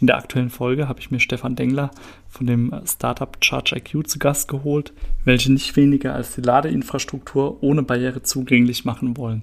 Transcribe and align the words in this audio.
In 0.00 0.06
der 0.06 0.16
aktuellen 0.16 0.50
Folge 0.50 0.88
habe 0.88 1.00
ich 1.00 1.10
mir 1.10 1.18
Stefan 1.18 1.56
Dengler 1.56 1.90
von 2.28 2.46
dem 2.46 2.72
Startup 2.84 3.36
ChargeIQ 3.40 4.06
zu 4.06 4.18
Gast 4.18 4.46
geholt, 4.46 4.92
welche 5.24 5.52
nicht 5.52 5.74
weniger 5.76 6.14
als 6.14 6.36
die 6.36 6.40
Ladeinfrastruktur 6.40 7.62
ohne 7.62 7.82
Barriere 7.82 8.22
zugänglich 8.22 8.84
machen 8.84 9.16
wollen. 9.16 9.42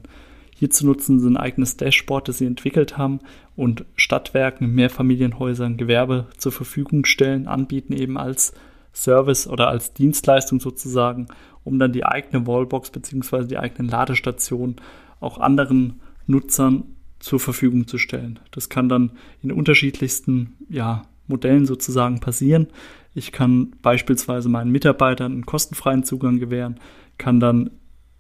Hierzu 0.58 0.86
nutzen 0.86 1.20
sie 1.20 1.28
ein 1.28 1.36
eigenes 1.36 1.76
Dashboard, 1.76 2.30
das 2.30 2.38
sie 2.38 2.46
entwickelt 2.46 2.98
haben 2.98 3.20
und 3.58 3.84
Stadtwerken, 3.98 4.74
Mehrfamilienhäusern, 4.74 5.76
Gewerbe 5.76 6.28
zur 6.38 6.54
Verfügung 6.54 7.04
stellen, 7.04 7.48
anbieten 7.48 7.92
eben 7.92 8.18
als 8.18 8.54
Service 8.94 9.48
oder 9.48 9.68
als 9.68 9.92
Dienstleistung 9.92 10.62
sozusagen, 10.62 11.28
um 11.66 11.78
dann 11.78 11.92
die 11.92 12.06
eigene 12.06 12.48
Wallbox 12.48 12.92
bzw. 12.92 13.48
die 13.48 13.58
eigenen 13.58 13.90
Ladestationen 13.90 14.78
auch 15.20 15.38
anderen 15.40 16.00
Nutzern 16.26 16.95
zur 17.26 17.40
Verfügung 17.40 17.88
zu 17.88 17.98
stellen. 17.98 18.38
Das 18.52 18.70
kann 18.70 18.88
dann 18.88 19.10
in 19.42 19.52
unterschiedlichsten 19.52 20.54
ja, 20.70 21.02
Modellen 21.26 21.66
sozusagen 21.66 22.20
passieren. 22.20 22.68
Ich 23.16 23.32
kann 23.32 23.72
beispielsweise 23.82 24.48
meinen 24.48 24.72
Mitarbeitern 24.72 25.32
einen 25.32 25.46
kostenfreien 25.48 26.04
Zugang 26.04 26.38
gewähren, 26.38 26.80
kann 27.18 27.40
dann 27.40 27.72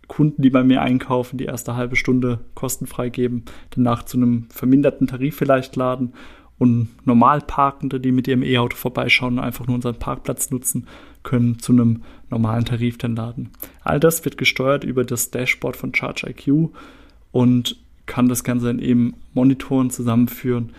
Kunden, 0.08 0.42
die 0.42 0.50
bei 0.50 0.64
mir 0.64 0.82
einkaufen, 0.82 1.38
die 1.38 1.46
erste 1.46 1.76
halbe 1.76 1.96
Stunde 1.96 2.40
kostenfrei 2.56 3.10
geben, 3.10 3.46
danach 3.70 4.02
zu 4.02 4.18
einem 4.18 4.48
verminderten 4.50 5.06
Tarif 5.06 5.36
vielleicht 5.36 5.76
laden 5.76 6.14
und 6.58 6.88
Normalparkende, 7.06 8.00
die 8.00 8.12
mit 8.12 8.28
ihrem 8.28 8.42
E-Auto 8.42 8.76
vorbeischauen 8.76 9.38
und 9.38 9.44
einfach 9.44 9.68
nur 9.68 9.76
unseren 9.76 10.00
Parkplatz 10.00 10.50
nutzen, 10.50 10.88
können 11.22 11.60
zu 11.60 11.74
einem 11.74 12.02
normalen 12.32 12.66
Tarif 12.66 12.98
dann 12.98 13.16
laden. 13.16 13.52
All 13.84 14.00
das 14.00 14.26
wird 14.26 14.40
gesteuert 14.40 14.84
über 14.84 15.04
das 15.04 15.30
Dashboard 15.30 15.78
von 15.78 15.92
ChargeIQ 15.92 16.72
und 17.32 17.85
kann 18.06 18.28
das 18.28 18.44
Ganze 18.44 18.68
dann 18.68 18.80
eben 18.80 19.16
monitoren, 19.34 19.90
zusammenführen 19.90 20.72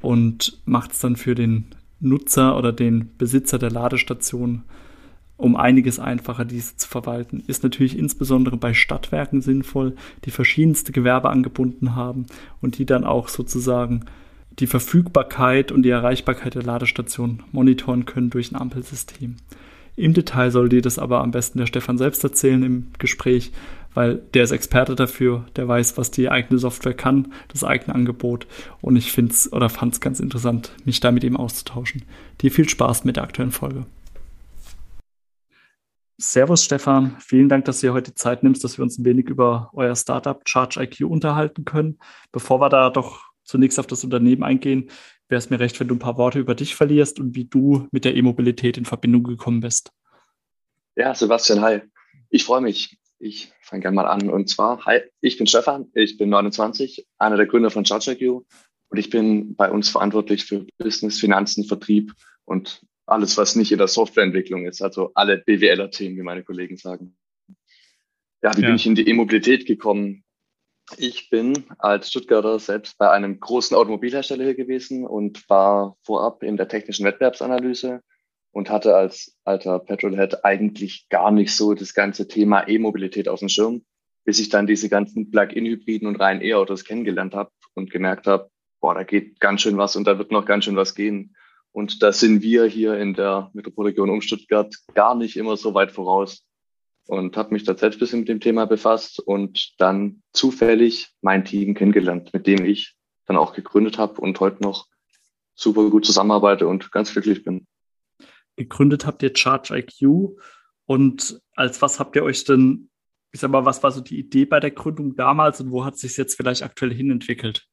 und 0.00 0.60
macht 0.64 0.92
es 0.92 0.98
dann 1.00 1.16
für 1.16 1.34
den 1.34 1.66
Nutzer 2.00 2.56
oder 2.56 2.72
den 2.72 3.10
Besitzer 3.18 3.58
der 3.58 3.70
Ladestation 3.70 4.62
um 5.38 5.54
einiges 5.54 6.00
einfacher, 6.00 6.44
diese 6.44 6.76
zu 6.76 6.88
verwalten. 6.88 7.44
Ist 7.46 7.62
natürlich 7.62 7.96
insbesondere 7.96 8.56
bei 8.56 8.74
Stadtwerken 8.74 9.40
sinnvoll, 9.40 9.94
die 10.24 10.32
verschiedenste 10.32 10.92
Gewerbe 10.92 11.30
angebunden 11.30 11.94
haben 11.94 12.26
und 12.60 12.76
die 12.76 12.84
dann 12.84 13.04
auch 13.04 13.28
sozusagen 13.28 14.04
die 14.58 14.66
Verfügbarkeit 14.66 15.70
und 15.70 15.84
die 15.84 15.90
Erreichbarkeit 15.90 16.56
der 16.56 16.64
Ladestation 16.64 17.44
monitoren 17.52 18.04
können 18.04 18.30
durch 18.30 18.50
ein 18.50 18.56
Ampelsystem. 18.56 19.36
Im 19.94 20.12
Detail 20.12 20.50
soll 20.50 20.68
dir 20.68 20.82
das 20.82 20.98
aber 20.98 21.20
am 21.22 21.30
besten 21.30 21.58
der 21.58 21.66
Stefan 21.66 21.98
selbst 21.98 22.22
erzählen 22.24 22.62
im 22.64 22.86
Gespräch, 22.98 23.52
weil 23.98 24.14
der 24.32 24.44
ist 24.44 24.52
Experte 24.52 24.94
dafür, 24.94 25.44
der 25.56 25.66
weiß, 25.66 25.98
was 25.98 26.12
die 26.12 26.28
eigene 26.28 26.60
Software 26.60 26.94
kann, 26.94 27.32
das 27.48 27.64
eigene 27.64 27.96
Angebot. 27.96 28.46
Und 28.80 28.94
ich 28.94 29.10
finde 29.10 29.32
es 29.32 29.52
oder 29.52 29.68
fand 29.68 29.94
es 29.94 30.00
ganz 30.00 30.20
interessant, 30.20 30.70
mich 30.84 31.00
da 31.00 31.10
mit 31.10 31.24
ihm 31.24 31.36
auszutauschen. 31.36 32.04
Dir 32.40 32.52
viel 32.52 32.68
Spaß 32.68 33.02
mit 33.02 33.16
der 33.16 33.24
aktuellen 33.24 33.50
Folge. 33.50 33.86
Servus 36.16 36.62
Stefan, 36.62 37.16
vielen 37.18 37.48
Dank, 37.48 37.64
dass 37.64 37.80
du 37.80 37.88
dir 37.88 37.92
heute 37.92 38.14
Zeit 38.14 38.44
nimmst, 38.44 38.62
dass 38.62 38.78
wir 38.78 38.84
uns 38.84 38.98
ein 38.98 39.04
wenig 39.04 39.28
über 39.28 39.70
euer 39.72 39.96
Startup 39.96 40.40
Charge 40.48 40.80
IQ 40.80 41.00
unterhalten 41.10 41.64
können. 41.64 41.98
Bevor 42.30 42.60
wir 42.60 42.68
da 42.68 42.90
doch 42.90 43.24
zunächst 43.42 43.80
auf 43.80 43.88
das 43.88 44.04
Unternehmen 44.04 44.44
eingehen, 44.44 44.90
wäre 45.28 45.40
es 45.40 45.50
mir 45.50 45.58
recht, 45.58 45.80
wenn 45.80 45.88
du 45.88 45.96
ein 45.96 45.98
paar 45.98 46.18
Worte 46.18 46.38
über 46.38 46.54
dich 46.54 46.76
verlierst 46.76 47.18
und 47.18 47.34
wie 47.34 47.46
du 47.46 47.88
mit 47.90 48.04
der 48.04 48.14
E-Mobilität 48.14 48.78
in 48.78 48.84
Verbindung 48.84 49.24
gekommen 49.24 49.58
bist. 49.58 49.90
Ja, 50.94 51.16
Sebastian, 51.16 51.62
hi. 51.62 51.82
Ich 52.30 52.44
freue 52.44 52.60
mich. 52.60 52.97
Ich 53.18 53.52
fange 53.60 53.82
gerne 53.82 53.94
mal 53.96 54.06
an. 54.06 54.30
Und 54.30 54.48
zwar, 54.48 54.84
hi, 54.86 55.00
ich 55.20 55.38
bin 55.38 55.46
Stefan, 55.46 55.90
ich 55.94 56.18
bin 56.18 56.28
29, 56.28 57.06
einer 57.18 57.36
der 57.36 57.46
Gründer 57.46 57.70
von 57.70 57.84
ChargeIQ 57.84 58.44
und 58.90 58.98
ich 58.98 59.10
bin 59.10 59.56
bei 59.56 59.70
uns 59.70 59.88
verantwortlich 59.88 60.44
für 60.44 60.66
Business, 60.78 61.18
Finanzen, 61.18 61.64
Vertrieb 61.64 62.12
und 62.44 62.82
alles, 63.06 63.36
was 63.36 63.56
nicht 63.56 63.72
in 63.72 63.78
der 63.78 63.88
Softwareentwicklung 63.88 64.66
ist, 64.66 64.82
also 64.82 65.10
alle 65.14 65.38
BWLer-Themen, 65.38 66.16
wie 66.16 66.22
meine 66.22 66.44
Kollegen 66.44 66.76
sagen. 66.76 67.16
Ja, 68.42 68.56
wie 68.56 68.62
ja. 68.62 68.68
bin 68.68 68.76
ich 68.76 68.86
in 68.86 68.94
die 68.94 69.08
E-Mobilität 69.08 69.66
gekommen? 69.66 70.24
Ich 70.96 71.28
bin 71.28 71.64
als 71.78 72.08
Stuttgarter 72.08 72.58
selbst 72.58 72.96
bei 72.98 73.10
einem 73.10 73.40
großen 73.40 73.76
Automobilhersteller 73.76 74.44
hier 74.44 74.54
gewesen 74.54 75.06
und 75.06 75.48
war 75.50 75.96
vorab 76.02 76.42
in 76.42 76.56
der 76.56 76.68
technischen 76.68 77.04
Wettbewerbsanalyse 77.04 78.02
und 78.58 78.70
hatte 78.70 78.96
als 78.96 79.38
alter 79.44 79.78
Petrolhead 79.78 80.44
eigentlich 80.44 81.08
gar 81.10 81.30
nicht 81.30 81.54
so 81.54 81.74
das 81.74 81.94
ganze 81.94 82.26
Thema 82.26 82.66
E-Mobilität 82.66 83.28
auf 83.28 83.38
dem 83.38 83.48
Schirm, 83.48 83.82
bis 84.24 84.40
ich 84.40 84.48
dann 84.48 84.66
diese 84.66 84.88
ganzen 84.88 85.30
Plug-in-Hybriden 85.30 86.08
und 86.08 86.16
reinen 86.16 86.42
E-Autos 86.42 86.84
kennengelernt 86.84 87.36
habe 87.36 87.52
und 87.74 87.92
gemerkt 87.92 88.26
habe, 88.26 88.50
boah, 88.80 88.96
da 88.96 89.04
geht 89.04 89.38
ganz 89.38 89.60
schön 89.60 89.78
was 89.78 89.94
und 89.94 90.08
da 90.08 90.18
wird 90.18 90.32
noch 90.32 90.44
ganz 90.44 90.64
schön 90.64 90.74
was 90.74 90.96
gehen. 90.96 91.36
Und 91.70 92.02
da 92.02 92.10
sind 92.10 92.42
wir 92.42 92.64
hier 92.64 92.98
in 92.98 93.14
der 93.14 93.48
Metropolregion 93.52 94.10
um 94.10 94.22
Stuttgart 94.22 94.74
gar 94.92 95.14
nicht 95.14 95.36
immer 95.36 95.56
so 95.56 95.74
weit 95.74 95.92
voraus 95.92 96.44
und 97.06 97.36
habe 97.36 97.52
mich 97.52 97.62
da 97.62 97.78
selbst 97.78 97.98
ein 97.98 98.00
bisschen 98.00 98.20
mit 98.20 98.28
dem 98.28 98.40
Thema 98.40 98.66
befasst 98.66 99.20
und 99.20 99.74
dann 99.78 100.20
zufällig 100.32 101.10
mein 101.20 101.44
Team 101.44 101.74
kennengelernt, 101.74 102.34
mit 102.34 102.48
dem 102.48 102.64
ich 102.64 102.96
dann 103.26 103.36
auch 103.36 103.52
gegründet 103.52 103.98
habe 103.98 104.20
und 104.20 104.40
heute 104.40 104.64
noch 104.64 104.88
super 105.54 105.88
gut 105.90 106.04
zusammenarbeite 106.04 106.66
und 106.66 106.90
ganz 106.90 107.12
glücklich 107.12 107.44
bin 107.44 107.68
gegründet 108.58 109.06
habt 109.06 109.22
ihr 109.22 109.32
Charge 109.34 109.76
IQ. 109.78 110.38
Und 110.84 111.40
als 111.54 111.80
was 111.80 111.98
habt 111.98 112.16
ihr 112.16 112.24
euch 112.24 112.44
denn, 112.44 112.90
ich 113.32 113.40
sag 113.40 113.50
mal, 113.50 113.64
was 113.64 113.82
war 113.82 113.90
so 113.90 114.00
die 114.00 114.18
Idee 114.18 114.44
bei 114.44 114.60
der 114.60 114.70
Gründung 114.70 115.16
damals 115.16 115.60
und 115.60 115.70
wo 115.70 115.84
hat 115.84 115.96
sich 115.96 116.16
jetzt 116.16 116.36
vielleicht 116.36 116.62
aktuell 116.62 116.92
hinentwickelt? 116.92 117.66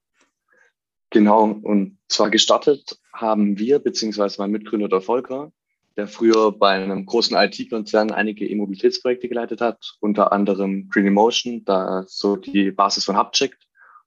Genau, 1.11 1.45
und 1.45 1.97
zwar 2.09 2.29
gestartet 2.29 2.99
haben 3.13 3.57
wir, 3.57 3.79
beziehungsweise 3.79 4.41
mein 4.41 4.51
Mitgründer 4.51 4.89
der 4.89 5.01
Volker, 5.01 5.51
der 5.95 6.07
früher 6.07 6.51
bei 6.51 6.71
einem 6.71 7.05
großen 7.05 7.37
IT-Konzern 7.37 8.11
einige 8.11 8.45
E-Mobilitätsprojekte 8.45 9.29
geleitet 9.29 9.61
hat, 9.61 9.95
unter 10.01 10.33
anderem 10.33 10.89
Green 10.89 11.07
Emotion, 11.07 11.63
da 11.63 12.03
so 12.07 12.35
die 12.35 12.71
Basis 12.71 13.05
von 13.05 13.17
Hubcheck 13.17 13.55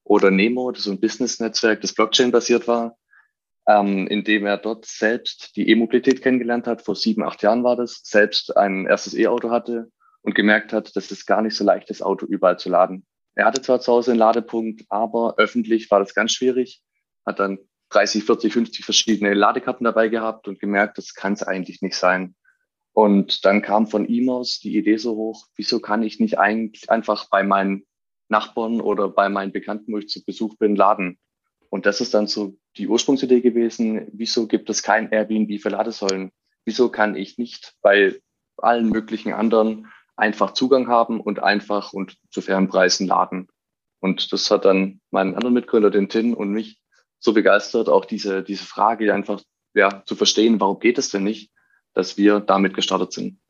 oder 0.05 0.31
Nemo, 0.31 0.71
das 0.71 0.84
so 0.84 0.91
ein 0.91 1.00
Business-Netzwerk, 1.00 1.81
das 1.81 1.94
Blockchain-basiert 1.94 2.69
war 2.69 2.99
ähm, 3.69 4.06
indem 4.06 4.47
er 4.47 4.56
dort 4.56 4.87
selbst 4.87 5.55
die 5.55 5.69
E-Mobilität 5.69 6.23
kennengelernt 6.23 6.67
hat. 6.67 6.81
Vor 6.83 6.97
sieben, 6.97 7.23
acht 7.23 7.43
Jahren 7.43 7.62
war 7.62 7.77
das, 7.77 8.01
selbst 8.03 8.56
ein 8.56 8.87
erstes 8.87 9.15
E-Auto 9.15 9.51
hatte 9.51 9.93
und 10.23 10.34
gemerkt 10.34 10.73
hat, 10.73 10.97
dass 10.97 11.11
es 11.11 11.27
gar 11.27 11.43
nicht 11.43 11.55
so 11.55 11.65
leicht 11.65 11.91
ist, 11.91 12.03
Auto 12.03 12.25
überall 12.25 12.59
zu 12.59 12.71
laden. 12.71 13.06
Er 13.34 13.45
hatte 13.45 13.61
zwar 13.61 13.81
zu 13.81 13.93
Hause 13.93 14.12
einen 14.12 14.21
Ladepunkt, 14.21 14.84
aber 14.89 15.34
öffentlich 15.37 15.91
war 15.91 16.01
das 16.01 16.15
ganz 16.15 16.33
schwierig, 16.33 16.83
hat 17.27 17.39
dann 17.39 17.59
30, 17.91 18.25
40, 18.25 18.53
50 18.55 18.84
verschiedene 18.84 19.34
Ladekarten 19.34 19.85
dabei 19.85 20.09
gehabt 20.09 20.49
und 20.49 20.59
gemerkt, 20.59 20.97
das 20.97 21.15
kann 21.15 21.35
es 21.35 21.43
eigentlich 21.43 21.83
nicht 21.83 21.95
sein. 21.95 22.35
Und 22.93 23.45
dann 23.45 23.62
kam 23.62 23.87
von 23.87 24.09
ihm 24.09 24.31
aus 24.31 24.59
die 24.59 24.77
Idee 24.77 24.97
so 24.97 25.15
hoch, 25.15 25.47
wieso 25.56 25.79
kann 25.79 26.03
ich 26.03 26.19
nicht 26.21 26.39
eigentlich 26.39 26.91
einfach 26.91 27.29
bei 27.31 27.43
meinen 27.43 27.85
Nachbarn 28.29 28.81
oder 28.81 29.09
bei 29.09 29.29
meinen 29.29 29.53
Bekannten, 29.53 29.93
wo 29.93 29.99
ich 29.99 30.09
zu 30.09 30.25
Besuch 30.25 30.56
bin, 30.56 30.75
laden? 30.75 31.19
Und 31.71 31.87
das 31.87 32.01
ist 32.01 32.15
dann 32.15 32.27
so 32.27 32.56
die 32.77 32.89
Ursprungsidee 32.89 33.41
gewesen, 33.41 34.09
wieso 34.12 34.47
gibt 34.47 34.71
es 34.71 34.83
kein 34.83 35.11
Airbnb 35.11 35.61
für 35.61 35.69
Ladesäulen? 35.69 36.33
Wieso 36.65 36.91
kann 36.91 37.15
ich 37.15 37.39
nicht 37.39 37.75
bei 37.83 38.21
allen 38.56 38.88
möglichen 38.88 39.32
anderen 39.32 39.87
einfach 40.17 40.53
Zugang 40.53 40.88
haben 40.88 41.20
und 41.20 41.41
einfach 41.41 41.93
und 41.93 42.17
zu 42.31 42.41
fairen 42.41 42.69
Preisen 42.69 43.06
laden? 43.06 43.49
Und 44.00 44.32
das 44.32 44.50
hat 44.50 44.65
dann 44.65 45.00
meinen 45.11 45.35
anderen 45.35 45.55
Mitgründer, 45.55 45.91
den 45.91 46.09
Tin 46.09 46.35
und 46.35 46.50
mich 46.50 46.81
so 47.19 47.32
begeistert, 47.32 47.88
auch 47.88 48.05
diese, 48.05 48.43
diese 48.43 48.64
Frage 48.64 49.12
einfach 49.12 49.43
ja, 49.75 50.03
zu 50.06 50.17
verstehen, 50.17 50.61
warum 50.61 50.79
geht 50.79 50.99
es 50.99 51.11
denn 51.11 51.25
nicht, 51.25 51.50
dass 51.94 52.17
wir 52.17 52.41
damit 52.41 52.75
gestartet 52.75 53.12
sind. 53.12 53.41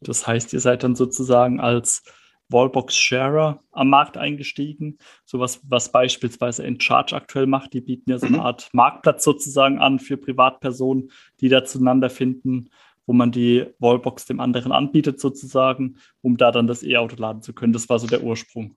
Das 0.00 0.26
heißt, 0.26 0.52
ihr 0.52 0.60
seid 0.60 0.82
dann 0.82 0.96
sozusagen 0.96 1.60
als 1.60 2.02
Wallbox 2.48 2.96
Sharer 2.96 3.60
am 3.72 3.90
Markt 3.90 4.16
eingestiegen. 4.16 4.98
Sowas, 5.24 5.60
was 5.68 5.90
beispielsweise 5.90 6.64
Encharge 6.64 7.14
aktuell 7.14 7.46
macht. 7.46 7.72
Die 7.72 7.80
bieten 7.80 8.10
ja 8.10 8.18
so 8.18 8.26
eine 8.26 8.38
mhm. 8.38 8.42
Art 8.42 8.68
Marktplatz 8.72 9.24
sozusagen 9.24 9.78
an 9.78 9.98
für 9.98 10.16
Privatpersonen, 10.16 11.10
die 11.40 11.48
da 11.48 11.64
zueinander 11.64 12.10
finden, 12.10 12.70
wo 13.06 13.12
man 13.12 13.32
die 13.32 13.66
Wallbox 13.78 14.26
dem 14.26 14.40
anderen 14.40 14.72
anbietet 14.72 15.20
sozusagen, 15.20 15.96
um 16.22 16.36
da 16.36 16.52
dann 16.52 16.66
das 16.66 16.82
E-Auto 16.82 17.16
laden 17.16 17.42
zu 17.42 17.52
können. 17.52 17.72
Das 17.72 17.88
war 17.88 17.98
so 17.98 18.06
der 18.06 18.22
Ursprung. 18.22 18.76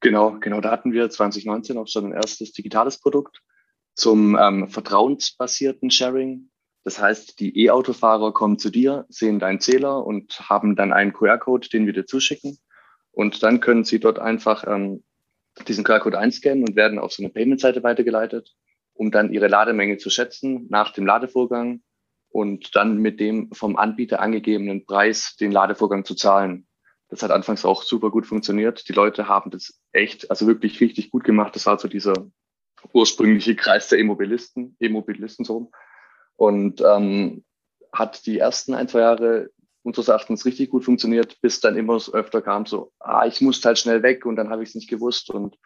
Genau, 0.00 0.36
genau. 0.38 0.60
Da 0.60 0.70
hatten 0.70 0.92
wir 0.92 1.08
2019 1.08 1.78
auch 1.78 1.88
schon 1.88 2.06
ein 2.06 2.12
erstes 2.12 2.52
digitales 2.52 3.00
Produkt 3.00 3.40
zum 3.94 4.36
ähm, 4.38 4.68
vertrauensbasierten 4.68 5.90
Sharing. 5.90 6.50
Das 6.84 7.00
heißt, 7.00 7.40
die 7.40 7.58
E-Autofahrer 7.64 8.32
kommen 8.32 8.58
zu 8.58 8.68
dir, 8.68 9.06
sehen 9.08 9.38
deinen 9.38 9.60
Zähler 9.60 10.04
und 10.04 10.38
haben 10.40 10.76
dann 10.76 10.92
einen 10.92 11.14
QR-Code, 11.14 11.68
den 11.70 11.86
wir 11.86 11.94
dir 11.94 12.04
zuschicken. 12.04 12.58
Und 13.14 13.42
dann 13.42 13.60
können 13.60 13.84
sie 13.84 14.00
dort 14.00 14.18
einfach 14.18 14.64
ähm, 14.66 15.04
diesen 15.68 15.84
QR-Code 15.84 16.18
einscannen 16.18 16.64
und 16.64 16.76
werden 16.76 16.98
auf 16.98 17.12
so 17.12 17.22
eine 17.22 17.32
Payment-Seite 17.32 17.82
weitergeleitet, 17.82 18.54
um 18.92 19.10
dann 19.10 19.32
ihre 19.32 19.48
Lademenge 19.48 19.98
zu 19.98 20.10
schätzen 20.10 20.66
nach 20.68 20.92
dem 20.92 21.06
Ladevorgang 21.06 21.82
und 22.28 22.74
dann 22.74 22.98
mit 22.98 23.20
dem 23.20 23.52
vom 23.52 23.76
Anbieter 23.76 24.20
angegebenen 24.20 24.84
Preis 24.84 25.36
den 25.36 25.52
Ladevorgang 25.52 26.04
zu 26.04 26.16
zahlen. 26.16 26.66
Das 27.08 27.22
hat 27.22 27.30
anfangs 27.30 27.64
auch 27.64 27.84
super 27.84 28.10
gut 28.10 28.26
funktioniert. 28.26 28.88
Die 28.88 28.92
Leute 28.92 29.28
haben 29.28 29.52
das 29.52 29.80
echt, 29.92 30.30
also 30.30 30.48
wirklich 30.48 30.80
richtig 30.80 31.12
gut 31.12 31.22
gemacht. 31.22 31.54
Das 31.54 31.66
war 31.66 31.78
so 31.78 31.86
dieser 31.86 32.14
ursprüngliche 32.92 33.54
Kreis 33.54 33.88
der 33.88 34.00
E-Mobilisten, 34.00 34.76
E-Mobilisten 34.80 35.44
so. 35.44 35.70
Und 36.34 36.80
ähm, 36.80 37.44
hat 37.92 38.26
die 38.26 38.38
ersten 38.38 38.74
ein, 38.74 38.88
zwei 38.88 39.00
Jahre 39.00 39.50
unseres 39.84 40.08
Erachtens 40.08 40.44
richtig 40.44 40.70
gut 40.70 40.84
funktioniert, 40.84 41.40
bis 41.40 41.60
dann 41.60 41.76
immer 41.76 42.00
öfter 42.12 42.42
kam 42.42 42.66
so, 42.66 42.90
ah, 42.98 43.26
ich 43.26 43.40
musste 43.40 43.68
halt 43.68 43.78
schnell 43.78 44.02
weg 44.02 44.26
und 44.26 44.36
dann 44.36 44.50
habe 44.50 44.62
ich 44.62 44.70
es 44.70 44.74
nicht 44.74 44.88
gewusst 44.88 45.30
und 45.30 45.56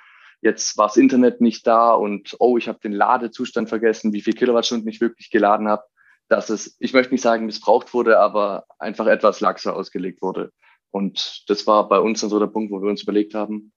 jetzt 0.42 0.76
war 0.76 0.88
das 0.88 0.96
Internet 0.96 1.40
nicht 1.40 1.66
da 1.66 1.92
und 1.92 2.36
oh, 2.38 2.58
ich 2.58 2.68
habe 2.68 2.80
den 2.80 2.92
Ladezustand 2.92 3.68
vergessen, 3.68 4.12
wie 4.12 4.20
viel 4.20 4.34
Kilowattstunden 4.34 4.88
ich 4.88 5.00
wirklich 5.00 5.30
geladen 5.30 5.68
habe, 5.68 5.84
dass 6.28 6.50
es, 6.50 6.76
ich 6.80 6.92
möchte 6.92 7.14
nicht 7.14 7.22
sagen 7.22 7.46
missbraucht 7.46 7.94
wurde, 7.94 8.18
aber 8.18 8.66
einfach 8.78 9.06
etwas 9.06 9.40
laxer 9.40 9.74
ausgelegt 9.74 10.20
wurde. 10.20 10.52
Und 10.90 11.44
das 11.48 11.66
war 11.66 11.88
bei 11.88 12.00
uns 12.00 12.20
dann 12.20 12.30
so 12.30 12.38
der 12.38 12.46
Punkt, 12.46 12.72
wo 12.72 12.82
wir 12.82 12.90
uns 12.90 13.02
überlegt 13.02 13.34
haben, 13.34 13.72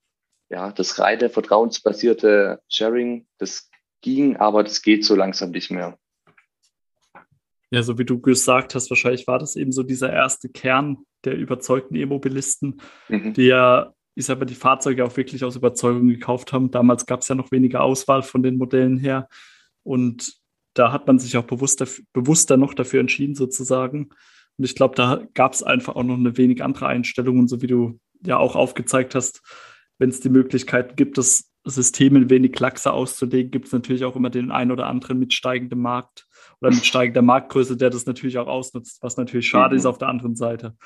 ja, 0.50 0.72
das 0.72 0.98
reine 0.98 1.30
vertrauensbasierte 1.30 2.60
Sharing, 2.68 3.26
das 3.38 3.70
ging, 4.02 4.36
aber 4.36 4.64
das 4.64 4.82
geht 4.82 5.04
so 5.04 5.14
langsam 5.14 5.50
nicht 5.50 5.70
mehr. 5.70 5.98
Ja, 7.72 7.82
so 7.82 7.98
wie 7.98 8.04
du 8.04 8.20
gesagt 8.20 8.74
hast, 8.74 8.90
wahrscheinlich 8.90 9.26
war 9.26 9.38
das 9.38 9.56
eben 9.56 9.72
so 9.72 9.82
dieser 9.82 10.12
erste 10.12 10.50
Kern 10.50 10.98
der 11.24 11.38
überzeugten 11.38 11.94
E-Mobilisten, 11.94 12.82
mhm. 13.08 13.32
die 13.32 13.46
ja, 13.46 13.94
ich 14.14 14.26
sag 14.26 14.38
mal, 14.38 14.44
die 14.44 14.54
Fahrzeuge 14.54 15.06
auch 15.06 15.16
wirklich 15.16 15.42
aus 15.42 15.56
Überzeugung 15.56 16.08
gekauft 16.08 16.52
haben. 16.52 16.70
Damals 16.70 17.06
gab 17.06 17.22
es 17.22 17.28
ja 17.28 17.34
noch 17.34 17.50
weniger 17.50 17.80
Auswahl 17.82 18.22
von 18.22 18.42
den 18.42 18.58
Modellen 18.58 18.98
her. 18.98 19.26
Und 19.84 20.34
da 20.74 20.92
hat 20.92 21.06
man 21.06 21.18
sich 21.18 21.38
auch 21.38 21.44
bewusster, 21.44 21.88
bewusster 22.12 22.58
noch 22.58 22.74
dafür 22.74 23.00
entschieden, 23.00 23.34
sozusagen. 23.34 24.10
Und 24.58 24.64
ich 24.66 24.74
glaube, 24.74 24.94
da 24.94 25.26
gab 25.32 25.54
es 25.54 25.62
einfach 25.62 25.96
auch 25.96 26.02
noch 26.02 26.18
eine 26.18 26.36
wenig 26.36 26.62
andere 26.62 26.88
Einstellung. 26.88 27.38
Und 27.38 27.48
so 27.48 27.62
wie 27.62 27.68
du 27.68 27.98
ja 28.22 28.36
auch 28.36 28.54
aufgezeigt 28.54 29.14
hast, 29.14 29.40
wenn 29.96 30.10
es 30.10 30.20
die 30.20 30.28
Möglichkeit 30.28 30.98
gibt, 30.98 31.16
das 31.16 31.50
System 31.64 32.16
ein 32.16 32.28
wenig 32.28 32.58
laxer 32.60 32.92
auszulegen, 32.92 33.50
gibt 33.50 33.68
es 33.68 33.72
natürlich 33.72 34.04
auch 34.04 34.16
immer 34.16 34.28
den 34.28 34.50
einen 34.50 34.72
oder 34.72 34.88
anderen 34.88 35.18
mit 35.18 35.32
steigendem 35.32 35.80
Markt 35.80 36.26
oder 36.62 36.70
mit 36.70 36.86
steigender 36.86 37.22
Marktgröße, 37.22 37.76
der 37.76 37.90
das 37.90 38.06
natürlich 38.06 38.38
auch 38.38 38.46
ausnutzt, 38.46 39.02
was 39.02 39.16
natürlich 39.16 39.48
schade 39.48 39.74
mhm. 39.74 39.78
ist 39.80 39.86
auf 39.86 39.98
der 39.98 40.08
anderen 40.08 40.36
Seite. 40.36 40.76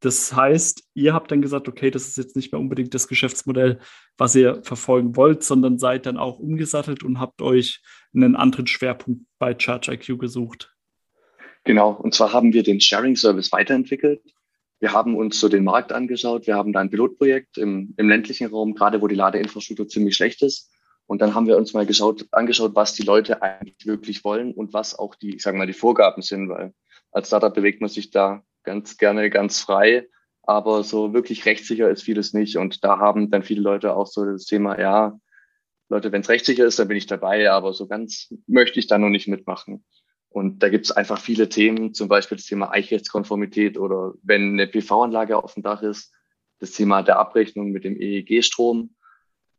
Das 0.00 0.36
heißt, 0.36 0.84
ihr 0.92 1.14
habt 1.14 1.30
dann 1.30 1.40
gesagt, 1.40 1.66
okay, 1.66 1.90
das 1.90 2.06
ist 2.06 2.18
jetzt 2.18 2.36
nicht 2.36 2.52
mehr 2.52 2.60
unbedingt 2.60 2.92
das 2.92 3.08
Geschäftsmodell, 3.08 3.78
was 4.18 4.34
ihr 4.34 4.62
verfolgen 4.62 5.16
wollt, 5.16 5.42
sondern 5.42 5.78
seid 5.78 6.04
dann 6.04 6.18
auch 6.18 6.38
umgesattelt 6.38 7.02
und 7.02 7.20
habt 7.20 7.40
euch 7.40 7.80
einen 8.14 8.36
anderen 8.36 8.66
Schwerpunkt 8.66 9.22
bei 9.38 9.54
ChargeIQ 9.54 10.18
gesucht. 10.18 10.74
Genau, 11.64 11.92
und 11.92 12.12
zwar 12.12 12.34
haben 12.34 12.52
wir 12.52 12.62
den 12.62 12.82
Sharing-Service 12.82 13.50
weiterentwickelt. 13.50 14.20
Wir 14.78 14.92
haben 14.92 15.16
uns 15.16 15.40
so 15.40 15.48
den 15.48 15.64
Markt 15.64 15.92
angeschaut. 15.92 16.46
Wir 16.46 16.56
haben 16.56 16.74
da 16.74 16.80
ein 16.80 16.90
Pilotprojekt 16.90 17.56
im, 17.56 17.94
im 17.96 18.06
ländlichen 18.06 18.48
Raum, 18.48 18.74
gerade 18.74 19.00
wo 19.00 19.06
die 19.06 19.14
Ladeinfrastruktur 19.14 19.88
ziemlich 19.88 20.16
schlecht 20.16 20.42
ist. 20.42 20.70
Und 21.06 21.20
dann 21.20 21.34
haben 21.34 21.46
wir 21.46 21.56
uns 21.56 21.74
mal 21.74 21.86
geschaut, 21.86 22.26
angeschaut, 22.32 22.74
was 22.74 22.94
die 22.94 23.02
Leute 23.02 23.42
eigentlich 23.42 23.86
wirklich 23.86 24.24
wollen 24.24 24.52
und 24.52 24.72
was 24.72 24.98
auch 24.98 25.14
die, 25.14 25.36
ich 25.36 25.42
sage 25.42 25.58
mal, 25.58 25.66
die 25.66 25.72
Vorgaben 25.72 26.22
sind, 26.22 26.48
weil 26.48 26.72
als 27.12 27.28
Startup 27.28 27.52
bewegt 27.52 27.80
man 27.80 27.90
sich 27.90 28.10
da 28.10 28.42
ganz 28.62 28.96
gerne 28.96 29.28
ganz 29.30 29.60
frei, 29.60 30.08
aber 30.42 30.82
so 30.82 31.12
wirklich 31.12 31.44
rechtssicher 31.44 31.90
ist 31.90 32.02
vieles 32.02 32.32
nicht. 32.32 32.56
Und 32.56 32.84
da 32.84 32.98
haben 32.98 33.30
dann 33.30 33.42
viele 33.42 33.60
Leute 33.60 33.94
auch 33.94 34.06
so 34.06 34.24
das 34.24 34.46
Thema, 34.46 34.80
ja, 34.80 35.18
Leute, 35.90 36.12
wenn 36.12 36.22
es 36.22 36.28
rechtssicher 36.28 36.64
ist, 36.64 36.78
dann 36.78 36.88
bin 36.88 36.96
ich 36.96 37.06
dabei, 37.06 37.50
aber 37.50 37.74
so 37.74 37.86
ganz 37.86 38.32
möchte 38.46 38.80
ich 38.80 38.86
da 38.86 38.98
noch 38.98 39.10
nicht 39.10 39.28
mitmachen. 39.28 39.84
Und 40.30 40.62
da 40.62 40.68
gibt 40.68 40.86
es 40.86 40.90
einfach 40.90 41.20
viele 41.20 41.48
Themen, 41.48 41.94
zum 41.94 42.08
Beispiel 42.08 42.36
das 42.36 42.46
Thema 42.46 42.72
Eichrechtskonformität 42.72 43.78
oder 43.78 44.14
wenn 44.22 44.54
eine 44.54 44.66
PV-Anlage 44.66 45.36
auf 45.36 45.54
dem 45.54 45.62
Dach 45.62 45.82
ist, 45.82 46.12
das 46.58 46.72
Thema 46.72 47.02
der 47.02 47.18
Abrechnung 47.18 47.70
mit 47.70 47.84
dem 47.84 47.96
EEG-Strom 47.96 48.94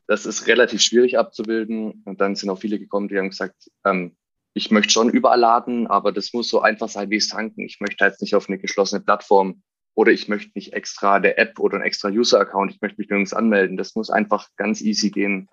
das 0.07 0.25
ist 0.25 0.47
relativ 0.47 0.81
schwierig 0.81 1.17
abzubilden. 1.17 2.03
Und 2.05 2.21
dann 2.21 2.35
sind 2.35 2.49
auch 2.49 2.59
viele 2.59 2.79
gekommen, 2.79 3.07
die 3.07 3.17
haben 3.17 3.29
gesagt, 3.29 3.71
ähm, 3.83 4.15
ich 4.53 4.71
möchte 4.71 4.93
schon 4.93 5.09
überall 5.09 5.39
laden, 5.39 5.87
aber 5.87 6.11
das 6.11 6.31
muss 6.33 6.47
so 6.47 6.61
einfach 6.61 6.87
sein 6.87 7.09
wie 7.09 7.17
es 7.17 7.27
tanken. 7.27 7.61
Ich 7.61 7.81
möchte 7.81 8.05
jetzt 8.05 8.21
nicht 8.21 8.35
auf 8.35 8.47
eine 8.47 8.57
geschlossene 8.57 9.01
Plattform 9.01 9.63
oder 9.95 10.11
ich 10.11 10.27
möchte 10.27 10.51
nicht 10.55 10.73
extra 10.73 11.19
der 11.19 11.37
App 11.39 11.59
oder 11.59 11.77
ein 11.77 11.83
extra 11.83 12.09
User-Account, 12.09 12.71
ich 12.71 12.81
möchte 12.81 12.99
mich 12.99 13.09
nirgends 13.09 13.33
anmelden. 13.33 13.77
Das 13.77 13.95
muss 13.95 14.09
einfach 14.09 14.47
ganz 14.55 14.81
easy 14.81 15.09
gehen. 15.09 15.49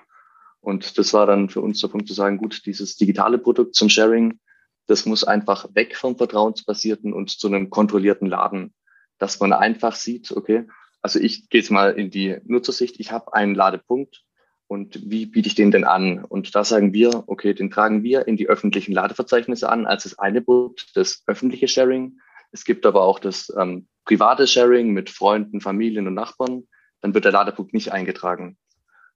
Und 0.61 0.99
das 0.99 1.13
war 1.13 1.27
dann 1.27 1.49
für 1.49 1.61
uns 1.61 1.81
der 1.81 1.89
Punkt 1.89 2.07
zu 2.07 2.15
sagen, 2.15 2.39
gut, 2.39 2.65
dieses 2.65 2.97
digitale 2.97 3.39
Produkt 3.39 3.75
zum 3.75 3.89
Sharing, 3.89 4.39
das 4.87 5.07
muss 5.07 5.25
einfach 5.25 5.69
weg 5.75 5.97
vom 5.97 6.17
vertrauensbasierten 6.17 7.13
und 7.13 7.31
zu 7.31 7.49
einem 7.49 7.71
kontrollierten 7.71 8.29
Laden, 8.29 8.73
dass 9.19 9.41
man 9.41 9.53
einfach 9.53 9.97
sieht, 9.97 10.31
okay, 10.31 10.69
also 11.01 11.19
ich 11.19 11.49
gehe 11.49 11.61
jetzt 11.61 11.71
mal 11.71 11.93
in 11.93 12.11
die 12.11 12.39
Nutzersicht, 12.45 13.01
ich 13.01 13.11
habe 13.11 13.35
einen 13.35 13.57
Ladepunkt, 13.57 14.25
und 14.73 14.99
wie 15.11 15.27
biete 15.27 15.49
ich 15.49 15.55
den 15.55 15.71
denn 15.71 15.85
an? 15.85 16.25
Und 16.25 16.55
da 16.55 16.65
sagen 16.65 16.95
wir, 16.95 17.25
okay, 17.27 17.53
den 17.53 17.71
tragen 17.71 18.03
wir 18.03 18.27
in 18.27 18.39
die 18.39 18.49
öffentlichen 18.49 18.93
Ladeverzeichnisse 18.93 19.69
an 19.69 19.85
als 19.85 20.05
das 20.05 20.19
eine 20.19 20.41
Produkt, 20.41 20.97
das 20.97 21.23
öffentliche 21.27 21.69
Sharing. 21.69 22.19
Es 22.53 22.65
gibt 22.65 22.87
aber 22.87 23.03
auch 23.03 23.19
das 23.19 23.53
ähm, 23.61 23.87
private 24.07 24.47
Sharing 24.47 24.95
mit 24.95 25.11
Freunden, 25.11 25.61
Familien 25.61 26.07
und 26.07 26.15
Nachbarn. 26.15 26.67
Dann 27.03 27.13
wird 27.13 27.27
der 27.27 27.33
Ladepunkt 27.33 27.75
nicht 27.75 27.93
eingetragen. 27.93 28.57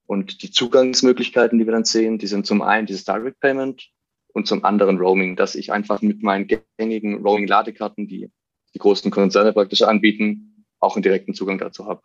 Und 0.04 0.42
die 0.42 0.50
Zugangsmöglichkeiten, 0.50 1.58
die 1.58 1.64
wir 1.64 1.72
dann 1.72 1.86
sehen, 1.86 2.18
die 2.18 2.26
sind 2.26 2.44
zum 2.44 2.60
einen 2.60 2.86
dieses 2.86 3.04
Direct 3.04 3.40
Payment 3.40 3.88
und 4.34 4.46
zum 4.46 4.62
anderen 4.62 4.98
Roaming, 4.98 5.36
dass 5.36 5.54
ich 5.54 5.72
einfach 5.72 6.02
mit 6.02 6.22
meinen 6.22 6.48
gängigen 6.76 7.22
Roaming-Ladekarten, 7.22 8.06
die 8.06 8.30
die 8.74 8.78
großen 8.78 9.10
Konzerne 9.10 9.54
praktisch 9.54 9.80
anbieten, 9.80 10.66
auch 10.80 10.96
einen 10.96 11.02
direkten 11.02 11.32
Zugang 11.32 11.56
dazu 11.56 11.86
habe. 11.86 12.02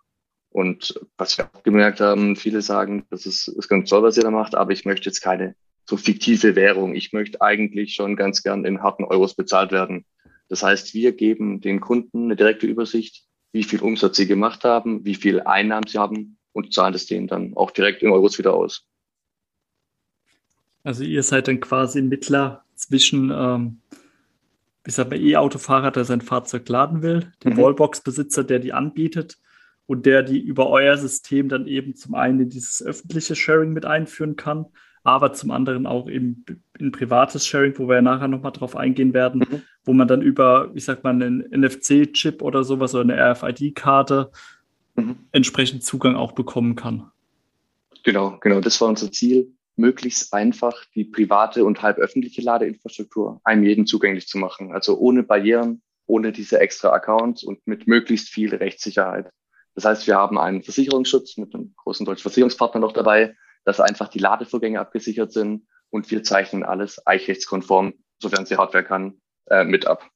Und 0.52 1.00
was 1.18 1.38
wir 1.38 1.46
auch 1.46 1.64
gemerkt 1.64 2.02
haben, 2.02 2.36
viele 2.36 2.62
sagen, 2.62 3.06
das 3.10 3.26
ist, 3.26 3.48
ist 3.48 3.70
ganz 3.70 3.90
toll, 3.90 4.04
was 4.04 4.18
ihr 4.18 4.24
da 4.24 4.32
macht, 4.32 4.54
aber 4.54 4.72
ich 4.72 4.84
möchte 4.84 5.10
jetzt 5.10 5.22
keine 5.22 5.56
so 5.86 5.96
fiktive 5.96 6.56
Währung. 6.56 6.94
Ich 6.94 7.14
möchte 7.14 7.42
eigentlich 7.42 7.94
schon 7.94 8.18
ganz 8.18 8.44
gern 8.44 8.66
in 8.66 8.84
harten 8.84 9.06
Euros 9.06 9.34
bezahlt 9.34 9.72
werden. 9.72 10.06
Das 10.50 10.62
heißt, 10.62 10.94
wir 10.94 11.14
geben 11.14 11.62
den 11.62 11.80
Kunden 11.80 12.26
eine 12.26 12.36
direkte 12.36 12.68
Übersicht, 12.68 13.24
wie 13.54 13.64
viel 13.64 13.80
Umsatz 13.80 14.18
sie 14.18 14.28
gemacht 14.28 14.66
haben, 14.66 15.06
wie 15.06 15.16
viel 15.16 15.40
Einnahmen 15.40 15.88
sie 15.88 15.98
haben 15.98 16.38
und 16.52 16.74
zahlen 16.74 16.94
es 16.94 17.06
denen 17.06 17.28
dann 17.28 17.56
auch 17.56 17.72
direkt 17.72 18.04
in 18.04 18.12
Euros 18.12 18.38
wieder 18.38 18.54
aus. 18.54 18.86
Also 20.84 21.06
ihr 21.06 21.24
seid 21.24 21.48
dann 21.48 21.62
quasi 21.62 22.02
Mittler 22.02 22.66
zwischen, 22.76 23.32
ähm, 23.34 23.82
ich 24.86 24.96
sag 24.96 25.10
mal, 25.10 25.22
E-Autofahrer, 25.22 25.92
der 25.92 26.04
sein 26.04 26.22
Fahrzeug 26.22 26.68
laden 26.68 27.02
will, 27.02 27.32
dem 27.44 27.54
mhm. 27.54 27.58
Wallbox-Besitzer, 27.58 28.44
der 28.44 28.60
die 28.60 28.74
anbietet 28.74 29.38
und 29.92 30.06
der 30.06 30.24
die 30.24 30.40
über 30.40 30.70
euer 30.70 30.96
System 30.96 31.50
dann 31.50 31.68
eben 31.68 31.96
zum 31.96 32.16
einen 32.16 32.40
in 32.40 32.50
dieses 32.50 32.82
öffentliche 32.82 33.36
Sharing 33.36 33.74
mit 33.74 33.86
einführen 33.86 34.38
kann, 34.38 34.68
aber 35.04 35.34
zum 35.34 35.52
anderen 35.52 35.86
auch 35.86 36.08
eben 36.08 36.46
in 36.80 36.94
privates 36.94 37.46
Sharing, 37.46 37.78
wo 37.78 37.90
wir 37.90 37.96
ja 37.96 38.02
nachher 38.02 38.30
nochmal 38.30 38.54
drauf 38.54 38.78
eingehen 38.78 39.14
werden, 39.14 39.40
mhm. 39.40 39.64
wo 39.84 39.92
man 39.92 40.08
dann 40.08 40.22
über, 40.22 40.72
ich 40.76 40.86
sag 40.86 41.04
mal, 41.04 41.10
einen 41.10 41.42
NFC-Chip 41.52 42.42
oder 42.42 42.64
sowas 42.64 42.96
oder 42.96 43.04
eine 43.04 43.34
RFID-Karte 43.34 44.32
mhm. 44.96 45.18
entsprechend 45.34 45.84
Zugang 45.84 46.16
auch 46.16 46.32
bekommen 46.32 46.78
kann. 46.78 47.12
Genau, 48.06 48.38
genau, 48.40 48.62
das 48.62 48.80
war 48.80 48.88
unser 48.88 49.12
Ziel, 49.12 49.52
möglichst 49.76 50.34
einfach 50.34 50.86
die 50.96 51.04
private 51.04 51.66
und 51.66 51.82
halb 51.82 51.98
öffentliche 51.98 52.42
Ladeinfrastruktur 52.42 53.42
einem 53.44 53.64
jeden 53.64 53.86
zugänglich 53.86 54.30
zu 54.30 54.38
machen. 54.38 54.72
Also 54.72 54.98
ohne 54.98 55.24
Barrieren, 55.24 55.82
ohne 56.06 56.32
diese 56.32 56.62
extra 56.62 56.92
Accounts 56.94 57.44
und 57.44 57.68
mit 57.68 57.88
möglichst 57.88 58.30
viel 58.30 58.56
Rechtssicherheit. 58.56 59.30
Das 59.76 59.86
heißt, 59.86 60.08
wir 60.08 60.16
haben 60.16 60.38
einen 60.38 60.64
Versicherungsschutz 60.64 61.38
mit 61.38 61.54
einem 61.54 61.74
großen 61.78 62.06
deutschen 62.06 62.24
Versicherungspartner 62.24 62.82
noch 62.82 62.92
dabei, 62.92 63.36
dass 63.64 63.80
einfach 63.80 64.10
die 64.10 64.20
Ladevorgänge 64.20 64.80
abgesichert 64.80 65.32
sind 65.32 65.68
und 65.90 66.10
wir 66.12 66.24
zeichnen 66.24 66.64
alles 66.64 67.06
eichrechtskonform, 67.06 67.94
sofern 68.20 68.46
sie 68.46 68.58
Hardware 68.58 68.84
kann, 68.84 69.22
äh, 69.48 69.64
mit 69.64 69.86
ab. 69.86 70.10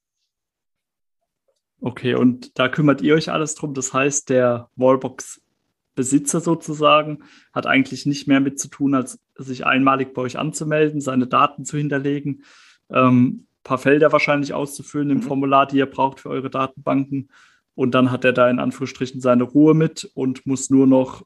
Okay, 1.80 2.14
und 2.14 2.58
da 2.58 2.68
kümmert 2.68 3.02
ihr 3.02 3.14
euch 3.14 3.30
alles 3.30 3.54
drum. 3.54 3.74
Das 3.74 3.92
heißt, 3.92 4.30
der 4.30 4.70
Wallbox-Besitzer 4.76 6.40
sozusagen 6.40 7.24
hat 7.52 7.66
eigentlich 7.66 8.06
nicht 8.06 8.26
mehr 8.26 8.40
mit 8.40 8.58
zu 8.58 8.68
tun, 8.68 8.94
als 8.94 9.18
sich 9.36 9.66
einmalig 9.66 10.14
bei 10.14 10.22
euch 10.22 10.38
anzumelden, 10.38 11.00
seine 11.00 11.26
Daten 11.26 11.64
zu 11.64 11.76
hinterlegen, 11.76 12.44
ähm, 12.90 13.46
paar 13.62 13.78
Felder 13.78 14.12
wahrscheinlich 14.12 14.54
auszufüllen 14.54 15.10
im 15.10 15.18
mhm. 15.18 15.22
Formular, 15.22 15.66
die 15.66 15.78
ihr 15.78 15.86
braucht 15.86 16.20
für 16.20 16.30
eure 16.30 16.50
Datenbanken 16.50 17.30
und 17.76 17.94
dann 17.94 18.10
hat 18.10 18.24
er 18.24 18.32
da 18.32 18.50
in 18.50 18.58
Anführungsstrichen 18.58 19.20
seine 19.20 19.44
Ruhe 19.44 19.74
mit 19.74 20.10
und 20.14 20.44
muss 20.46 20.70
nur 20.70 20.88
noch 20.88 21.24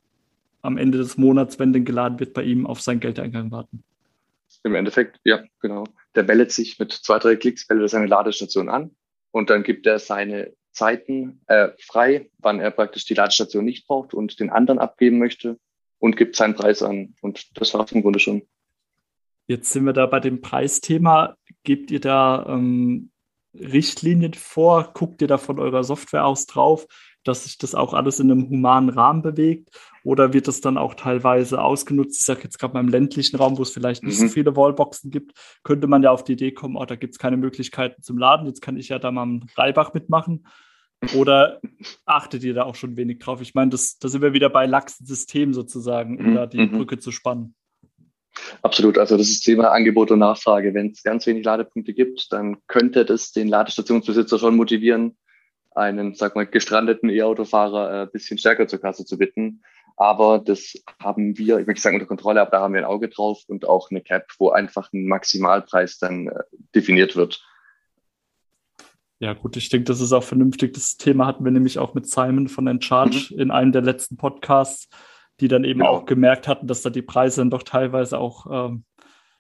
am 0.61 0.77
Ende 0.77 0.99
des 0.99 1.17
Monats, 1.17 1.59
wenn 1.59 1.73
denn 1.73 1.87
geladen 1.87 2.21
wird, 2.21 2.35
bei 2.35 2.43
ihm 2.43 2.67
auf 2.67 2.83
seinen 2.83 3.01
Geldeingang 3.01 3.51
warten. 3.51 3.83
Im 4.65 4.75
Endeffekt, 4.75 5.19
ja, 5.25 5.43
genau. 5.63 5.85
der 6.15 6.25
meldet 6.25 6.53
sich 6.53 6.79
mit 6.79 6.93
zwei, 6.93 7.19
drei 7.19 7.37
Klicks, 7.37 7.67
meldet 7.71 7.89
seine 7.89 8.07
Ladestation 8.07 8.69
an 8.69 8.91
und 9.31 9.49
dann 9.49 9.63
gibt 9.63 9.87
er 9.87 9.99
seine 9.99 10.53
Zeiten 10.73 11.41
äh, 11.47 11.69
frei, 11.81 12.31
wann 12.39 12.61
er 12.61 12.71
praktisch 12.71 13.07
die 13.07 13.15
Ladestation 13.15 13.65
nicht 13.65 13.87
braucht 13.87 14.13
und 14.13 14.39
den 14.39 14.51
anderen 14.51 14.79
abgeben 14.79 15.19
möchte 15.19 15.59
und 15.99 16.17
gibt 16.17 16.37
seinen 16.37 16.55
Preis 16.55 16.83
an. 16.83 17.15
Und 17.23 17.59
das 17.59 17.73
war 17.75 17.85
es 17.85 17.93
im 17.93 18.03
Grunde 18.03 18.19
schon. 18.19 18.43
Jetzt 19.47 19.73
sind 19.73 19.85
wir 19.85 19.93
da 19.93 20.07
bei 20.07 20.21
dem 20.21 20.41
Preisthema. 20.41 21.37
Gebt 21.65 21.91
ihr 21.91 22.01
da 22.01 22.47
ähm, 22.49 23.11
Richtlinien 23.55 24.35
vor? 24.35 24.91
Guckt 24.95 25.23
ihr 25.23 25.29
da 25.29 25.39
von 25.39 25.59
eurer 25.59 25.85
Software 25.85 26.27
aus 26.27 26.47
drauf, 26.47 26.87
dass 27.25 27.45
sich 27.45 27.59
das 27.59 27.75
auch 27.75 27.95
alles 27.95 28.21
in 28.21 28.31
einem 28.31 28.49
humanen 28.49 28.91
Rahmen 28.91 29.23
bewegt? 29.23 29.71
Oder 30.05 30.33
wird 30.33 30.49
das 30.49 30.61
dann 30.61 30.79
auch 30.79 30.95
teilweise 30.95 31.63
ausgenutzt? 31.63 32.21
Ich 32.21 32.27
sage 32.27 32.41
jetzt 32.45 32.59
gerade 32.59 32.75
mal 32.75 32.81
im 32.81 32.89
ländlichen 32.89 33.37
Raum, 33.37 33.59
wo 33.59 33.63
es 33.63 33.71
vielleicht 33.71 34.03
nicht 34.03 34.19
mhm. 34.21 34.29
so 34.29 34.33
viele 34.33 34.57
Wallboxen 34.57 35.11
gibt, 35.11 35.33
könnte 35.63 35.87
man 35.87 36.03
ja 36.03 36.11
auf 36.11 36.25
die 36.25 36.33
Idee 36.33 36.53
kommen, 36.53 36.77
oh, 36.77 36.85
da 36.85 36.97
gibt 36.97 37.15
es 37.15 37.19
keine 37.19 37.37
Möglichkeiten 37.37 38.03
zum 38.03 38.19
Laden, 38.19 38.47
jetzt 38.47 38.63
kann 38.63 38.77
ich 38.77 38.89
ja 38.89 38.99
da 38.99 39.11
mal 39.11 39.23
einen 39.23 39.47
Reibach 39.57 39.93
mitmachen. 39.93 40.47
Oder 41.15 41.61
achtet 42.05 42.45
ihr 42.45 42.53
da 42.53 42.65
auch 42.65 42.75
schon 42.75 42.97
wenig 42.97 43.21
drauf? 43.21 43.41
Ich 43.41 43.55
meine, 43.55 43.71
das, 43.71 43.99
da 43.99 44.09
sind 44.09 44.21
wir 44.21 44.35
wieder 44.35 44.51
bei 44.51 44.67
laxen 44.67 45.07
System 45.07 45.55
sozusagen, 45.55 46.19
um 46.19 46.31
mhm. 46.31 46.35
da 46.35 46.47
die 46.47 46.59
mhm. 46.59 46.73
Brücke 46.73 46.99
zu 46.99 47.11
spannen. 47.11 47.55
Absolut. 48.63 48.99
Also 48.99 49.17
das 49.17 49.29
ist 49.29 49.43
Thema 49.43 49.71
Angebot 49.71 50.11
und 50.11 50.21
Nachfrage. 50.21 50.75
Wenn 50.75 50.91
es 50.91 51.03
ganz 51.03 51.27
wenig 51.27 51.45
Ladepunkte 51.45 51.95
gibt, 51.95 52.33
dann 52.33 52.59
könnte 52.67 53.05
das 53.05 53.33
den 53.33 53.49
Ladestationsbesitzer 53.49 54.39
schon 54.39 54.57
motivieren, 54.57 55.17
einen, 55.75 56.15
sag 56.15 56.35
mal, 56.37 56.47
gestrandeten 56.47 57.11
E-Autofahrer 57.11 57.91
ein 57.91 58.09
äh, 58.09 58.11
bisschen 58.11 58.39
stärker 58.39 58.67
zur 58.67 58.81
Kasse 58.81 59.05
zu 59.05 59.19
bitten. 59.19 59.63
Aber 59.97 60.39
das 60.39 60.75
haben 60.99 61.37
wir, 61.37 61.59
ich 61.59 61.67
möchte 61.67 61.83
sagen 61.83 61.97
unter 61.97 62.07
Kontrolle, 62.07 62.41
aber 62.41 62.51
da 62.51 62.61
haben 62.61 62.73
wir 62.73 62.81
ein 62.81 62.87
Auge 62.87 63.09
drauf 63.09 63.43
und 63.49 63.67
auch 63.67 63.91
eine 63.91 64.01
Cap, 64.01 64.27
wo 64.39 64.51
einfach 64.51 64.91
ein 64.93 65.07
Maximalpreis 65.07 65.99
dann 65.99 66.29
äh, 66.29 66.43
definiert 66.75 67.17
wird. 67.17 67.45
Ja, 69.19 69.35
gut, 69.35 69.59
ich 69.59 69.69
denke, 69.69 69.85
das 69.85 70.01
ist 70.01 70.13
auch 70.13 70.23
vernünftig. 70.23 70.73
Das 70.73 70.97
Thema 70.97 71.27
hatten 71.27 71.45
wir 71.45 71.53
nämlich 71.53 71.79
auch 71.79 71.93
mit 71.93 72.09
Simon 72.09 72.49
von 72.49 72.67
Encharge 72.67 73.29
mhm. 73.31 73.41
in 73.41 73.51
einem 73.51 73.73
der 73.73 73.83
letzten 73.83 74.17
Podcasts, 74.17 74.89
die 75.41 75.49
dann 75.49 75.65
eben 75.65 75.81
genau. 75.81 75.93
auch 75.93 76.07
gemerkt 76.07 76.49
hatten, 76.49 76.67
dass 76.67 76.83
da 76.83 76.91
die 76.91 77.03
Preise 77.03 77.41
dann 77.41 77.51
doch 77.51 77.63
teilweise 77.63 78.19
auch 78.19 78.47
ähm, 78.69 78.85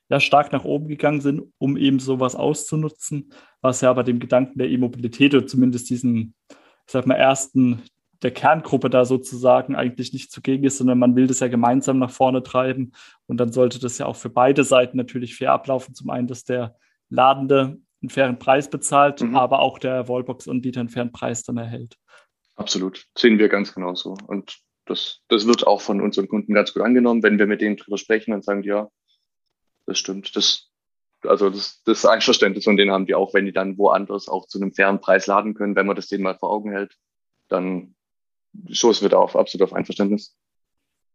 ja, 0.09 0.19
stark 0.19 0.53
nach 0.53 0.65
oben 0.65 0.89
gegangen 0.89 1.21
sind, 1.21 1.53
um 1.59 1.77
eben 1.77 2.01
sowas 2.01 2.35
auszunutzen, 2.35 3.33
was 3.61 3.81
ja 3.81 3.91
aber 3.91 4.03
dem 4.03 4.19
Gedanken 4.19 4.59
der 4.59 4.69
E-Mobilität 4.69 5.35
oder 5.35 5.47
zumindest 5.47 5.89
diesen, 5.91 6.35
ich 6.49 6.93
sag 6.93 7.07
mal, 7.07 7.15
ersten 7.15 7.83
der 8.23 8.33
Kerngruppe 8.33 8.91
da 8.91 9.05
sozusagen 9.05 9.75
eigentlich 9.75 10.13
nicht 10.13 10.31
zugegen 10.31 10.65
ist, 10.65 10.79
sondern 10.79 10.99
man 10.99 11.17
will 11.17 11.27
das 11.27 11.41
ja 11.41 11.49
gemeinsam 11.49 11.99
nach 11.99 12.11
vorne 12.11 12.43
treiben. 12.43 12.93
Und 13.27 13.39
dann 13.39 13.53
sollte 13.53 13.79
das 13.79 13.97
ja 13.97 14.07
auch 14.07 14.17
für 14.17 14.29
beide 14.29 14.63
Seiten 14.65 14.97
natürlich 14.97 15.37
fair 15.37 15.53
ablaufen. 15.53 15.95
Zum 15.95 16.11
einen, 16.11 16.27
dass 16.27 16.45
der 16.45 16.77
Ladende 17.09 17.79
einen 18.03 18.11
fairen 18.11 18.39
Preis 18.39 18.69
bezahlt, 18.69 19.23
mhm. 19.23 19.37
aber 19.37 19.61
auch 19.61 19.79
der 19.79 20.09
Wallbox-Anbieter 20.09 20.81
einen 20.81 20.89
fairen 20.91 21.13
Preis 21.13 21.45
dann 21.45 21.57
erhält. 21.57 21.97
Absolut, 22.57 23.07
sehen 23.17 23.39
wir 23.39 23.49
ganz 23.49 23.75
genauso. 23.75 24.17
Und 24.27 24.59
das, 24.91 25.21
das 25.29 25.47
wird 25.47 25.67
auch 25.67 25.81
von 25.81 26.01
unseren 26.01 26.29
Kunden 26.29 26.53
ganz 26.53 26.75
gut 26.75 26.83
angenommen, 26.83 27.23
wenn 27.23 27.39
wir 27.39 27.47
mit 27.47 27.61
denen 27.61 27.77
drüber 27.77 27.97
sprechen 27.97 28.35
und 28.35 28.45
sagen, 28.45 28.65
ja, 28.65 28.89
das 29.87 29.99
stimmt. 29.99 30.35
Das, 30.35 30.71
also 31.23 31.49
das, 31.49 31.83
das 31.85 32.05
Einverständnis 32.05 32.65
von 32.65 32.77
denen 32.77 32.91
haben 32.91 33.07
die 33.07 33.15
auch, 33.15 33.33
wenn 33.33 33.47
die 33.47 33.53
dann 33.53 33.79
woanders 33.79 34.29
auch 34.29 34.47
zu 34.47 34.61
einem 34.61 34.73
fairen 34.73 35.01
Preis 35.01 35.27
laden 35.27 35.55
können, 35.55 35.77
wenn 35.77 35.87
man 35.87 35.97
das 35.97 36.09
denen 36.09 36.25
mal 36.25 36.37
vor 36.37 36.51
Augen 36.51 36.73
hält, 36.73 36.97
dann 37.49 37.95
stoßen 38.69 39.03
wir 39.03 39.09
da 39.11 39.19
auf 39.19 39.37
absolut 39.37 39.69
auf 39.69 39.73
Einverständnis. 39.73 40.37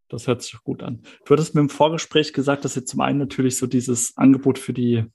Das 0.07 0.27
hört 0.27 0.41
sich 0.41 0.55
gut 0.63 0.81
an. 0.81 1.03
Du 1.25 1.33
hattest 1.33 1.53
mir 1.53 1.61
im 1.61 1.69
Vorgespräch 1.69 2.31
gesagt, 2.31 2.63
dass 2.63 2.77
ihr 2.77 2.85
zum 2.85 3.01
einen 3.01 3.19
natürlich 3.19 3.57
so 3.57 3.67
dieses 3.67 4.15
Angebot 4.15 4.57
für 4.57 4.71
die 4.71 5.05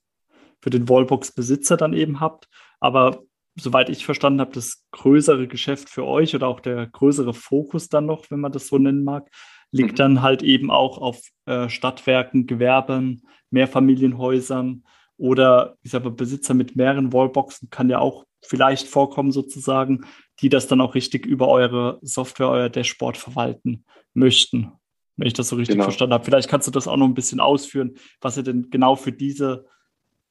für 0.61 0.69
den 0.69 0.87
Wallbox-Besitzer 0.87 1.75
dann 1.75 1.93
eben 1.93 2.19
habt. 2.19 2.47
Aber 2.79 3.23
soweit 3.55 3.89
ich 3.89 4.05
verstanden 4.05 4.41
habe, 4.41 4.53
das 4.53 4.85
größere 4.91 5.47
Geschäft 5.47 5.89
für 5.89 6.05
euch 6.05 6.35
oder 6.35 6.47
auch 6.47 6.59
der 6.59 6.87
größere 6.87 7.33
Fokus 7.33 7.89
dann 7.89 8.05
noch, 8.05 8.29
wenn 8.29 8.39
man 8.39 8.51
das 8.51 8.67
so 8.67 8.77
nennen 8.77 9.03
mag, 9.03 9.29
liegt 9.71 9.93
mhm. 9.93 9.97
dann 9.97 10.21
halt 10.21 10.43
eben 10.43 10.71
auch 10.71 10.97
auf 10.97 11.21
äh, 11.45 11.69
Stadtwerken, 11.69 12.47
Gewerben, 12.47 13.23
Mehrfamilienhäusern 13.49 14.83
oder 15.17 15.75
ich 15.83 15.91
sage 15.91 16.05
mal, 16.05 16.15
Besitzer 16.15 16.53
mit 16.53 16.75
mehreren 16.75 17.13
Wallboxen 17.13 17.69
kann 17.69 17.89
ja 17.89 17.99
auch 17.99 18.25
vielleicht 18.41 18.87
vorkommen 18.87 19.31
sozusagen, 19.31 20.01
die 20.39 20.49
das 20.49 20.67
dann 20.67 20.81
auch 20.81 20.95
richtig 20.95 21.25
über 21.25 21.47
eure 21.47 21.99
Software, 22.01 22.49
euer 22.49 22.69
Dashboard 22.69 23.17
verwalten 23.17 23.85
möchten, 24.13 24.71
wenn 25.17 25.27
ich 25.27 25.33
das 25.33 25.49
so 25.49 25.55
richtig 25.55 25.75
genau. 25.75 25.83
verstanden 25.83 26.13
habe. 26.13 26.25
Vielleicht 26.25 26.49
kannst 26.49 26.67
du 26.67 26.71
das 26.71 26.87
auch 26.87 26.97
noch 26.97 27.05
ein 27.05 27.13
bisschen 27.13 27.39
ausführen, 27.39 27.95
was 28.19 28.37
ihr 28.37 28.43
denn 28.43 28.69
genau 28.71 28.95
für 28.95 29.11
diese 29.11 29.65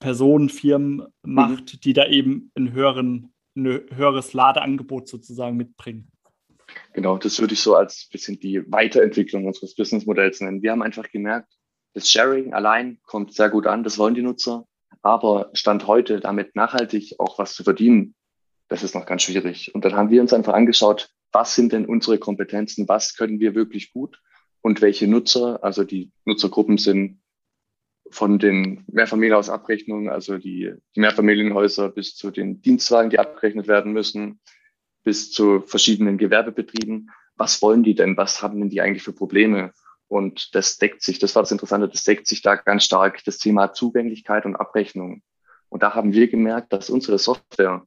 Personen, 0.00 0.48
Firmen 0.48 1.06
macht, 1.22 1.74
mhm. 1.74 1.80
die 1.80 1.92
da 1.92 2.06
eben 2.06 2.50
ein, 2.56 2.72
höheren, 2.72 3.32
ein 3.54 3.66
höheres 3.94 4.32
Ladeangebot 4.32 5.08
sozusagen 5.08 5.56
mitbringen. 5.56 6.10
Genau, 6.92 7.18
das 7.18 7.40
würde 7.40 7.54
ich 7.54 7.60
so 7.60 7.74
als 7.74 8.08
bisschen 8.10 8.38
die 8.40 8.62
Weiterentwicklung 8.70 9.46
unseres 9.46 9.74
Businessmodells 9.74 10.40
nennen. 10.40 10.62
Wir 10.62 10.72
haben 10.72 10.82
einfach 10.82 11.10
gemerkt, 11.10 11.52
das 11.94 12.10
Sharing 12.10 12.54
allein 12.54 12.98
kommt 13.02 13.34
sehr 13.34 13.50
gut 13.50 13.66
an, 13.66 13.82
das 13.82 13.98
wollen 13.98 14.14
die 14.14 14.22
Nutzer. 14.22 14.66
Aber 15.02 15.50
Stand 15.52 15.86
heute, 15.86 16.20
damit 16.20 16.54
nachhaltig 16.56 17.14
auch 17.18 17.38
was 17.38 17.54
zu 17.54 17.64
verdienen, 17.64 18.14
das 18.68 18.82
ist 18.82 18.94
noch 18.94 19.06
ganz 19.06 19.22
schwierig. 19.22 19.74
Und 19.74 19.84
dann 19.84 19.94
haben 19.94 20.10
wir 20.10 20.20
uns 20.20 20.32
einfach 20.32 20.54
angeschaut, 20.54 21.10
was 21.32 21.54
sind 21.54 21.72
denn 21.72 21.86
unsere 21.86 22.18
Kompetenzen, 22.18 22.88
was 22.88 23.16
können 23.16 23.40
wir 23.40 23.54
wirklich 23.54 23.92
gut 23.92 24.20
und 24.60 24.80
welche 24.80 25.08
Nutzer, 25.08 25.62
also 25.64 25.84
die 25.84 26.12
Nutzergruppen 26.24 26.78
sind 26.78 27.19
von 28.10 28.38
den 28.38 28.84
Mehrfamilienhausabrechnungen, 28.88 30.08
also 30.08 30.38
die, 30.38 30.72
die 30.94 31.00
Mehrfamilienhäuser 31.00 31.90
bis 31.90 32.16
zu 32.16 32.30
den 32.30 32.60
Dienstwagen, 32.60 33.10
die 33.10 33.18
abgerechnet 33.18 33.68
werden 33.68 33.92
müssen, 33.92 34.40
bis 35.02 35.32
zu 35.32 35.60
verschiedenen 35.60 36.18
Gewerbebetrieben. 36.18 37.10
Was 37.36 37.62
wollen 37.62 37.82
die 37.82 37.94
denn? 37.94 38.16
Was 38.16 38.42
haben 38.42 38.60
denn 38.60 38.70
die 38.70 38.80
eigentlich 38.80 39.02
für 39.02 39.12
Probleme? 39.12 39.72
Und 40.08 40.54
das 40.54 40.78
deckt 40.78 41.02
sich, 41.02 41.18
das 41.18 41.34
war 41.36 41.42
das 41.42 41.52
Interessante, 41.52 41.88
das 41.88 42.04
deckt 42.04 42.26
sich 42.26 42.42
da 42.42 42.56
ganz 42.56 42.84
stark 42.84 43.22
das 43.24 43.38
Thema 43.38 43.72
Zugänglichkeit 43.72 44.44
und 44.44 44.56
Abrechnung. 44.56 45.22
Und 45.68 45.82
da 45.82 45.94
haben 45.94 46.12
wir 46.12 46.28
gemerkt, 46.28 46.72
dass 46.72 46.90
unsere 46.90 47.18
Software 47.18 47.84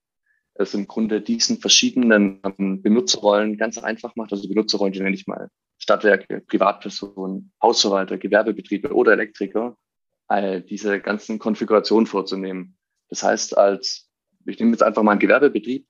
es 0.56 0.74
im 0.74 0.88
Grunde 0.88 1.22
diesen 1.22 1.58
verschiedenen 1.60 2.42
Benutzerrollen 2.82 3.58
ganz 3.58 3.77
einfach 3.77 4.15
macht. 4.15 4.32
Also 4.32 4.48
Benutzerrollen, 4.48 4.94
die 4.94 5.01
nenne 5.01 5.15
ich 5.15 5.27
mal 5.27 5.50
Stadtwerke, 5.77 6.42
Privatpersonen, 6.48 7.51
Hausverwalter, 7.62 8.18
Gewerbebetriebe 8.18 8.94
oder 8.94 9.13
Elektriker 9.13 9.75
diese 10.42 11.00
ganzen 11.00 11.40
Konfigurationen 11.40 12.08
vorzunehmen. 12.08 12.78
Das 13.10 13.24
heißt, 13.24 13.58
als, 13.58 14.10
ich 14.46 14.60
nehme 14.60 14.72
jetzt 14.72 14.84
einfach 14.84 15.04
mal 15.04 15.12
einen 15.12 15.20
Gewerbebetrieb, 15.20 15.86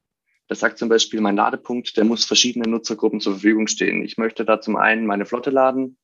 das 0.47 0.59
sagt 0.59 0.77
zum 0.77 0.89
Beispiel, 0.89 1.21
mein 1.21 1.35
Ladepunkt, 1.35 1.95
der 1.95 2.03
muss 2.03 2.25
verschiedenen 2.25 2.71
Nutzergruppen 2.71 3.21
zur 3.21 3.33
Verfügung 3.33 3.67
stehen. 3.67 4.03
Ich 4.03 4.17
möchte 4.17 4.43
da 4.43 4.59
zum 4.59 4.75
einen 4.75 5.05
meine 5.05 5.25
Flotte 5.25 5.49
laden, 5.49 5.97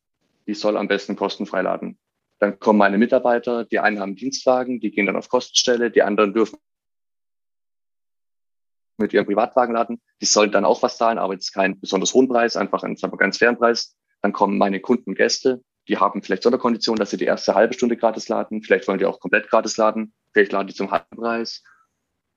die 0.48 0.54
soll 0.54 0.78
am 0.78 0.88
besten 0.88 1.16
kostenfrei 1.16 1.62
laden. 1.62 2.00
Dann 2.40 2.58
kommen 2.58 2.80
meine 2.80 2.98
Mitarbeiter, 2.98 3.66
die 3.66 3.80
einen 3.80 4.00
haben 4.00 4.16
Dienstwagen, 4.16 4.80
die 4.80 4.92
gehen 4.92 5.06
dann 5.06 5.18
auf 5.18 5.28
Kostenstelle, 5.28 5.92
die 5.92 6.04
anderen 6.04 6.34
dürfen 6.34 6.58
mit 8.98 9.14
ihrem 9.14 9.26
Privatwagen 9.26 9.74
laden. 9.74 10.02
Die 10.22 10.26
sollen 10.26 10.52
dann 10.52 10.66
auch 10.66 10.82
was 10.84 10.98
zahlen, 10.98 11.18
aber 11.18 11.34
jetzt 11.34 11.54
keinen 11.54 11.80
besonders 11.80 12.14
hohen 12.14 12.28
Preis, 12.28 12.56
einfach 12.56 12.84
einen 12.84 12.96
ganz 12.96 13.38
fairen 13.38 13.58
Preis. 13.58 13.98
Dann 14.22 14.34
kommen 14.34 14.58
meine 14.58 14.80
Kunden, 14.80 15.16
Gäste, 15.16 15.62
die 15.90 15.98
haben 15.98 16.22
vielleicht 16.22 16.44
Sonderkonditionen, 16.44 17.00
dass 17.00 17.10
sie 17.10 17.18
die 17.18 17.26
erste 17.26 17.56
halbe 17.56 17.74
Stunde 17.74 17.98
gratis 17.98 18.30
laden. 18.30 18.62
Vielleicht 18.62 18.88
wollen 18.88 19.00
die 19.00 19.06
auch 19.06 19.20
komplett 19.20 19.50
gratis 19.50 19.76
laden. 19.76 20.14
Vielleicht 20.32 20.52
laden 20.52 20.68
die 20.68 20.76
zum 20.76 20.92
halben 20.92 21.18
Preis. 21.18 21.64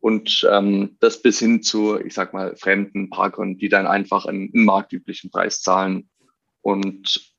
Und 0.00 0.48
ähm, 0.50 0.96
das 0.98 1.22
bis 1.22 1.38
hin 1.38 1.62
zu, 1.62 2.00
ich 2.00 2.14
sag 2.14 2.32
mal, 2.32 2.56
fremden 2.56 3.10
Parkern, 3.10 3.58
die 3.58 3.68
dann 3.68 3.86
einfach 3.86 4.26
einen, 4.26 4.50
einen 4.52 4.64
marktüblichen 4.64 5.30
Preis 5.30 5.60
zahlen. 5.60 6.08
Und 6.62 7.34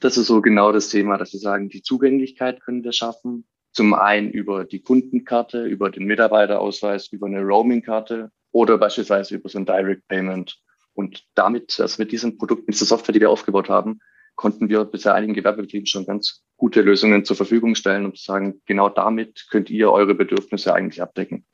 das 0.00 0.16
ist 0.16 0.26
so 0.26 0.40
genau 0.40 0.72
das 0.72 0.88
Thema, 0.88 1.18
dass 1.18 1.32
wir 1.32 1.40
sagen, 1.40 1.68
die 1.68 1.82
Zugänglichkeit 1.82 2.60
können 2.62 2.82
wir 2.82 2.92
schaffen. 2.92 3.46
Zum 3.72 3.94
einen 3.94 4.30
über 4.30 4.64
die 4.64 4.82
Kundenkarte, 4.82 5.64
über 5.64 5.90
den 5.90 6.06
Mitarbeiterausweis, 6.06 7.08
über 7.12 7.26
eine 7.26 7.42
Roaming-Karte 7.42 8.32
oder 8.50 8.78
beispielsweise 8.78 9.36
über 9.36 9.48
so 9.48 9.58
ein 9.58 9.66
Direct 9.66 10.08
Payment. 10.08 10.58
Und 10.94 11.24
damit, 11.34 11.78
also 11.78 12.02
mit 12.02 12.10
diesem 12.10 12.36
Produkt, 12.36 12.66
mit 12.66 12.74
dieser 12.74 12.86
Software, 12.86 13.12
die 13.12 13.20
wir 13.20 13.30
aufgebaut 13.30 13.68
haben, 13.68 14.00
konnten 14.34 14.68
wir 14.68 14.84
bisher 14.84 15.14
einigen 15.14 15.34
Gewerbebetrieben 15.34 15.86
schon 15.86 16.06
ganz 16.06 16.42
gute 16.56 16.82
Lösungen 16.82 17.24
zur 17.24 17.36
Verfügung 17.36 17.74
stellen 17.74 18.04
und 18.04 18.18
sagen, 18.18 18.60
genau 18.66 18.88
damit 18.88 19.46
könnt 19.50 19.70
ihr 19.70 19.90
eure 19.90 20.14
Bedürfnisse 20.14 20.74
eigentlich 20.74 21.02
abdecken. 21.02 21.44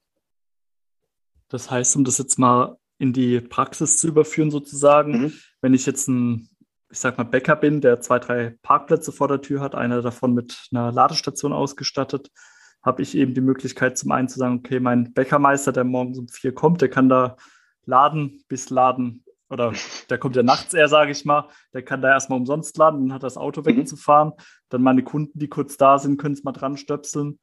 Das 1.49 1.71
heißt, 1.71 1.97
um 1.97 2.05
das 2.05 2.19
jetzt 2.19 2.39
mal 2.39 2.77
in 2.99 3.13
die 3.13 3.41
Praxis 3.41 3.97
zu 3.97 4.09
überführen 4.09 4.51
sozusagen, 4.51 5.23
mhm. 5.23 5.33
wenn 5.63 5.75
ich 5.75 5.87
jetzt 5.87 6.09
ein, 6.09 6.49
ich 6.91 6.99
sag 6.99 7.17
mal, 7.17 7.25
Bäcker 7.25 7.57
bin, 7.57 7.81
der 7.81 8.01
zwei, 8.01 8.19
drei 8.19 8.57
Parkplätze 8.63 9.13
vor 9.13 9.29
der 9.29 9.41
Tür 9.41 9.61
hat, 9.61 9.75
einer 9.75 10.03
davon 10.03 10.35
mit 10.35 10.69
einer 10.73 10.93
Ladestation 10.93 11.53
ausgestattet, 11.53 12.31
habe 12.83 13.03
ich 13.03 13.17
eben 13.17 13.35
die 13.35 13.41
Möglichkeit 13.41 13.99
zum 13.99 14.13
einen 14.13 14.29
zu 14.29 14.39
sagen, 14.39 14.57
okay, 14.59 14.81
mein 14.81 15.13
Bäckermeister, 15.13 15.73
der 15.73 15.85
morgens 15.85 16.19
um 16.19 16.29
vier 16.29 16.55
kommt, 16.55 16.81
der 16.81 16.89
kann 16.89 17.09
da 17.09 17.37
laden, 17.85 18.45
bis 18.49 18.71
Laden 18.71 19.25
oder 19.51 19.73
der 20.11 20.19
kommt 20.19 20.37
ja 20.37 20.43
nachts 20.43 20.75
eher, 20.75 20.89
sage 20.89 21.13
ich 21.13 21.25
mal, 21.25 21.49
der 21.73 21.83
kann 21.83 22.03
da 22.03 22.11
erstmal 22.11 22.39
umsonst 22.39 22.77
laden, 22.77 23.09
dann 23.09 23.15
hat 23.15 23.23
das 23.23 23.37
Auto 23.37 23.63
mhm. 23.63 23.67
wegzufahren. 23.67 24.33
Dann 24.69 24.83
meine 24.83 25.03
Kunden, 25.03 25.39
die 25.39 25.49
kurz 25.49 25.77
da 25.77 25.99
sind, 25.99 26.19
können 26.19 26.35
es 26.35 26.45
mal 26.45 26.53
dran 26.53 26.77
stöpseln. 26.77 27.39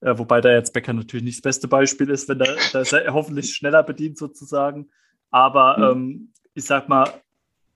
Äh, 0.00 0.16
wobei 0.16 0.40
da 0.40 0.50
jetzt 0.50 0.72
Bäcker 0.72 0.92
natürlich 0.92 1.24
nicht 1.24 1.38
das 1.38 1.42
beste 1.42 1.68
Beispiel 1.68 2.10
ist, 2.10 2.28
wenn 2.28 2.38
der, 2.38 2.56
der 2.72 2.84
hoffentlich 3.12 3.54
schneller 3.54 3.82
bedient 3.82 4.16
sozusagen. 4.16 4.90
Aber 5.30 5.94
mhm. 5.94 6.00
ähm, 6.00 6.32
ich 6.54 6.64
sag 6.64 6.88
mal, 6.88 7.12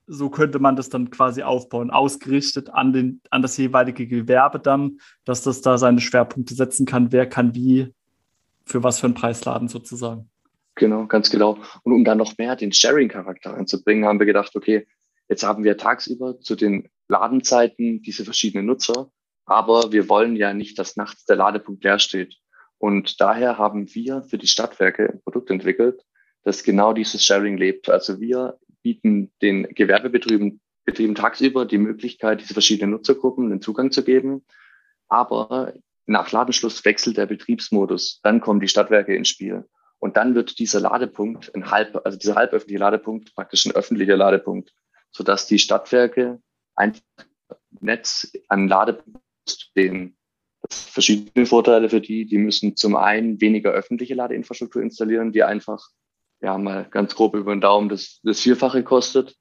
so 0.07 0.29
könnte 0.29 0.59
man 0.59 0.75
das 0.75 0.89
dann 0.89 1.09
quasi 1.09 1.43
aufbauen, 1.43 1.89
ausgerichtet 1.89 2.69
an, 2.69 2.91
den, 2.91 3.21
an 3.29 3.41
das 3.41 3.57
jeweilige 3.57 4.05
Gewerbe 4.05 4.59
dann, 4.59 4.99
dass 5.23 5.43
das 5.43 5.61
da 5.61 5.77
seine 5.77 6.01
Schwerpunkte 6.01 6.55
setzen 6.55 6.85
kann, 6.85 7.11
wer 7.11 7.27
kann 7.27 7.55
wie 7.55 7.93
für 8.65 8.83
was 8.83 8.99
für 8.99 9.07
einen 9.07 9.13
Preis 9.13 9.43
laden 9.45 9.67
sozusagen. 9.67 10.29
Genau, 10.75 11.05
ganz 11.07 11.29
genau. 11.29 11.59
Und 11.83 11.93
um 11.93 12.03
dann 12.03 12.17
noch 12.17 12.37
mehr 12.37 12.55
den 12.55 12.71
Sharing-Charakter 12.71 13.53
einzubringen, 13.53 14.05
haben 14.05 14.19
wir 14.19 14.25
gedacht, 14.25 14.55
okay, 14.55 14.87
jetzt 15.29 15.43
haben 15.43 15.63
wir 15.63 15.77
tagsüber 15.77 16.39
zu 16.39 16.55
den 16.55 16.89
Ladenzeiten 17.07 18.01
diese 18.01 18.25
verschiedenen 18.25 18.65
Nutzer, 18.65 19.11
aber 19.45 19.91
wir 19.91 20.09
wollen 20.09 20.35
ja 20.35 20.53
nicht, 20.53 20.79
dass 20.79 20.95
nachts 20.95 21.25
der 21.25 21.35
Ladepunkt 21.35 21.83
leer 21.83 21.99
steht. 21.99 22.35
Und 22.77 23.21
daher 23.21 23.57
haben 23.57 23.93
wir 23.93 24.23
für 24.23 24.37
die 24.37 24.47
Stadtwerke 24.47 25.09
ein 25.13 25.21
Produkt 25.21 25.51
entwickelt, 25.51 26.03
das 26.43 26.63
genau 26.63 26.93
dieses 26.93 27.23
Sharing 27.23 27.57
lebt. 27.57 27.89
Also 27.89 28.19
wir 28.19 28.57
bieten 28.81 29.31
den 29.41 29.63
Gewerbebetrieben 29.63 30.59
Betrieben 30.85 31.15
tagsüber 31.15 31.65
die 31.65 31.77
Möglichkeit, 31.77 32.41
diese 32.41 32.53
verschiedenen 32.53 32.91
Nutzergruppen 32.91 33.49
den 33.49 33.61
Zugang 33.61 33.91
zu 33.91 34.03
geben. 34.03 34.45
Aber 35.07 35.73
nach 36.05 36.31
Ladenschluss 36.31 36.83
wechselt 36.83 37.17
der 37.17 37.25
Betriebsmodus. 37.25 38.19
Dann 38.23 38.41
kommen 38.41 38.59
die 38.59 38.67
Stadtwerke 38.67 39.15
ins 39.15 39.29
Spiel. 39.29 39.65
Und 40.03 40.17
dann 40.17 40.35
wird 40.35 40.59
dieser 40.59 40.81
Ladepunkt, 40.81 41.55
ein 41.55 41.71
halb, 41.71 42.01
also 42.03 42.17
dieser 42.17 42.35
halböffentliche 42.35 42.77
Ladepunkt 42.77 43.33
praktisch 43.35 43.65
ein 43.65 43.71
öffentlicher 43.71 44.17
Ladepunkt, 44.17 44.73
sodass 45.11 45.47
die 45.47 45.59
Stadtwerke 45.59 46.41
ein 46.75 46.97
Netz 47.79 48.29
an 48.49 48.67
Ladepunkten 48.67 49.21
stehen. 49.47 50.17
Das 50.59 50.83
verschiedene 50.83 51.45
Vorteile 51.45 51.87
für 51.87 52.01
die. 52.01 52.25
Die 52.25 52.37
müssen 52.37 52.75
zum 52.75 52.97
einen 52.97 53.39
weniger 53.39 53.71
öffentliche 53.71 54.13
Ladeinfrastruktur 54.13 54.81
installieren, 54.81 55.31
die 55.31 55.43
einfach, 55.43 55.87
ja, 56.41 56.57
mal 56.57 56.85
ganz 56.91 57.15
grob 57.15 57.33
über 57.33 57.55
den 57.55 57.61
Daumen 57.61 57.87
das, 57.87 58.19
das 58.23 58.41
Vierfache 58.41 58.83
kostet. 58.83 59.37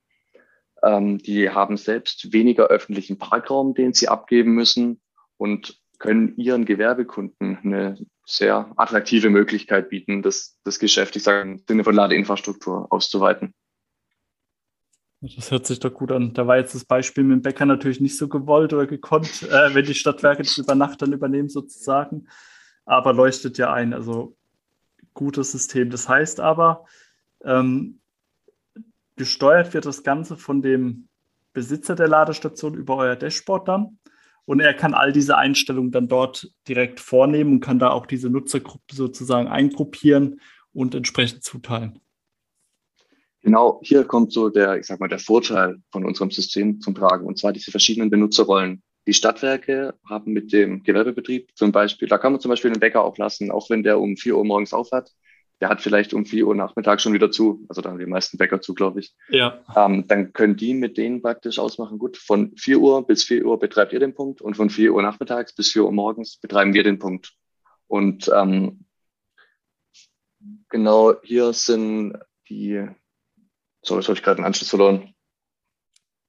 Ähm, 0.85 1.19
die 1.19 1.51
haben 1.51 1.77
selbst 1.77 2.33
weniger 2.33 2.69
öffentlichen 2.69 3.19
Parkraum, 3.19 3.75
den 3.75 3.95
sie 3.95 4.07
abgeben 4.07 4.55
müssen 4.55 5.01
und 5.39 5.83
können 5.99 6.37
ihren 6.37 6.67
Gewerbekunden 6.67 7.59
eine 7.65 7.99
sehr 8.25 8.73
attraktive 8.77 9.31
Möglichkeit 9.31 9.89
bieten, 9.89 10.23
das, 10.23 10.59
das 10.65 10.79
Geschäft, 10.79 11.17
ich 11.17 11.23
sage 11.23 11.43
im 11.43 11.63
Sinne 11.67 11.85
von 11.85 11.95
Ladeinfrastruktur 11.95 12.87
auszuweiten. 12.91 13.55
Das 15.21 15.53
hört 15.53 15.67
sich 15.67 15.79
doch 15.79 15.95
gut 15.95 16.11
an. 16.11 16.35
Da 16.35 16.49
war 16.49 16.57
jetzt 16.57 16.75
das 16.75 16.85
Beispiel 16.85 17.23
mit 17.23 17.37
dem 17.37 17.43
Bäcker 17.43 17.65
natürlich 17.65 18.01
nicht 18.01 18.19
so 18.19 18.29
gewollt 18.29 18.73
oder 18.73 18.87
gekonnt, 18.87 19.43
äh, 19.51 19.75
wenn 19.75 19.85
die 19.85 19.95
Stadtwerke 19.95 20.43
das 20.43 20.59
über 20.59 20.75
Nacht 20.75 21.01
dann 21.01 21.13
übernehmen 21.13 21.49
sozusagen. 21.49 22.27
Aber 22.85 23.13
leuchtet 23.13 23.57
ja 23.59 23.73
ein. 23.73 23.95
Also 23.95 24.37
gutes 25.15 25.53
System. 25.53 25.91
Das 25.91 26.09
heißt 26.09 26.41
aber, 26.41 26.87
ähm, 27.45 28.01
gesteuert 29.17 29.75
wird 29.75 29.87
das 29.87 30.03
Ganze 30.03 30.37
von 30.37 30.63
dem 30.63 31.09
Besitzer 31.53 31.95
der 31.95 32.09
Ladestation 32.09 32.75
über 32.75 32.97
euer 32.97 33.17
Dashboard 33.17 33.69
dann. 33.69 33.99
Und 34.45 34.61
er 34.61 34.75
kann 34.75 34.95
all 34.95 35.13
diese 35.13 35.37
Einstellungen 35.37 35.93
dann 35.93 36.09
dort 36.09 36.51
direkt 36.69 37.01
vornehmen 37.01 37.53
und 37.53 37.61
kann 37.61 37.79
da 37.79 37.91
auch 37.91 38.07
diese 38.07 38.29
Nutzergruppe 38.29 38.95
sozusagen 38.95 39.49
eingruppieren 39.49 40.41
und 40.73 40.95
entsprechend 40.95 41.45
zuteilen. 41.45 42.01
Genau, 43.43 43.81
hier 43.83 44.05
kommt 44.05 44.33
so 44.33 44.49
der, 44.49 44.79
ich 44.79 44.87
sag 44.87 45.01
mal, 45.01 45.09
der 45.09 45.19
Vorteil 45.19 45.83
von 45.91 46.05
unserem 46.05 46.31
System 46.31 46.81
zum 46.81 46.95
Tragen, 46.95 47.27
und 47.27 47.39
zwar 47.39 47.53
diese 47.53 47.73
verschiedenen 47.73 48.09
Benutzerrollen. 48.09 48.83
Die 49.09 49.15
Stadtwerke 49.15 49.95
haben 50.09 50.33
mit 50.33 50.53
dem 50.53 50.85
Gewerbebetrieb 50.85 51.51
zum 51.57 51.73
Beispiel, 51.73 52.07
da 52.07 52.19
kann 52.19 52.33
man 52.33 52.41
zum 52.41 52.51
Beispiel 52.51 52.71
einen 52.71 52.81
Wecker 52.81 53.03
auflassen, 53.03 53.51
auch 53.51 53.69
wenn 53.69 53.83
der 53.83 53.99
um 53.99 54.17
vier 54.17 54.37
Uhr 54.37 54.45
morgens 54.45 54.73
aufhat. 54.73 55.11
Der 55.63 55.71
hat 55.71 55.81
vielleicht 55.81 56.13
um 56.13 56.27
vier 56.27 56.47
Uhr 56.47 56.55
nachmittags 56.55 57.03
schon 57.03 57.15
wieder 57.15 57.31
zu. 57.31 57.65
Also 57.69 57.81
da 57.81 57.91
haben 57.91 57.99
die 57.99 58.07
meisten 58.07 58.37
Bäcker 58.37 58.61
zu, 58.61 58.75
glaube 58.75 59.01
ich. 59.01 59.15
Ja. 59.29 59.63
Ähm, 59.75 60.07
dann 60.09 60.35
können 60.35 60.57
die 60.57 60.75
mit 60.75 60.99
denen 60.99 61.23
praktisch 61.23 61.59
ausmachen, 61.59 61.99
gut, 61.99 62.19
von 62.19 62.55
vier 62.57 62.81
Uhr 62.81 63.07
bis 63.07 63.25
vier 63.25 63.47
Uhr 63.47 63.59
betreibt 63.59 63.93
ihr 63.93 64.01
den 64.01 64.15
Punkt 64.15 64.43
und 64.43 64.57
von 64.57 64.69
vier 64.69 64.93
Uhr 64.93 65.03
nachmittags 65.03 65.55
bis 65.55 65.71
vier 65.73 65.85
Uhr 65.85 65.93
morgens 65.93 66.37
betreiben 66.37 66.75
wir 66.75 66.83
den 66.83 66.99
Punkt. 66.99 67.33
Und 67.87 68.31
ähm, 68.35 68.85
genau 70.69 71.15
hier 71.23 71.53
sind 71.55 72.19
die 72.49 72.89
Sorry, 73.85 74.01
jetzt 74.01 74.09
habe 74.09 74.19
ich 74.19 74.23
gerade 74.23 74.39
einen 74.39 74.47
Anschluss 74.47 74.71
verloren. 74.71 75.15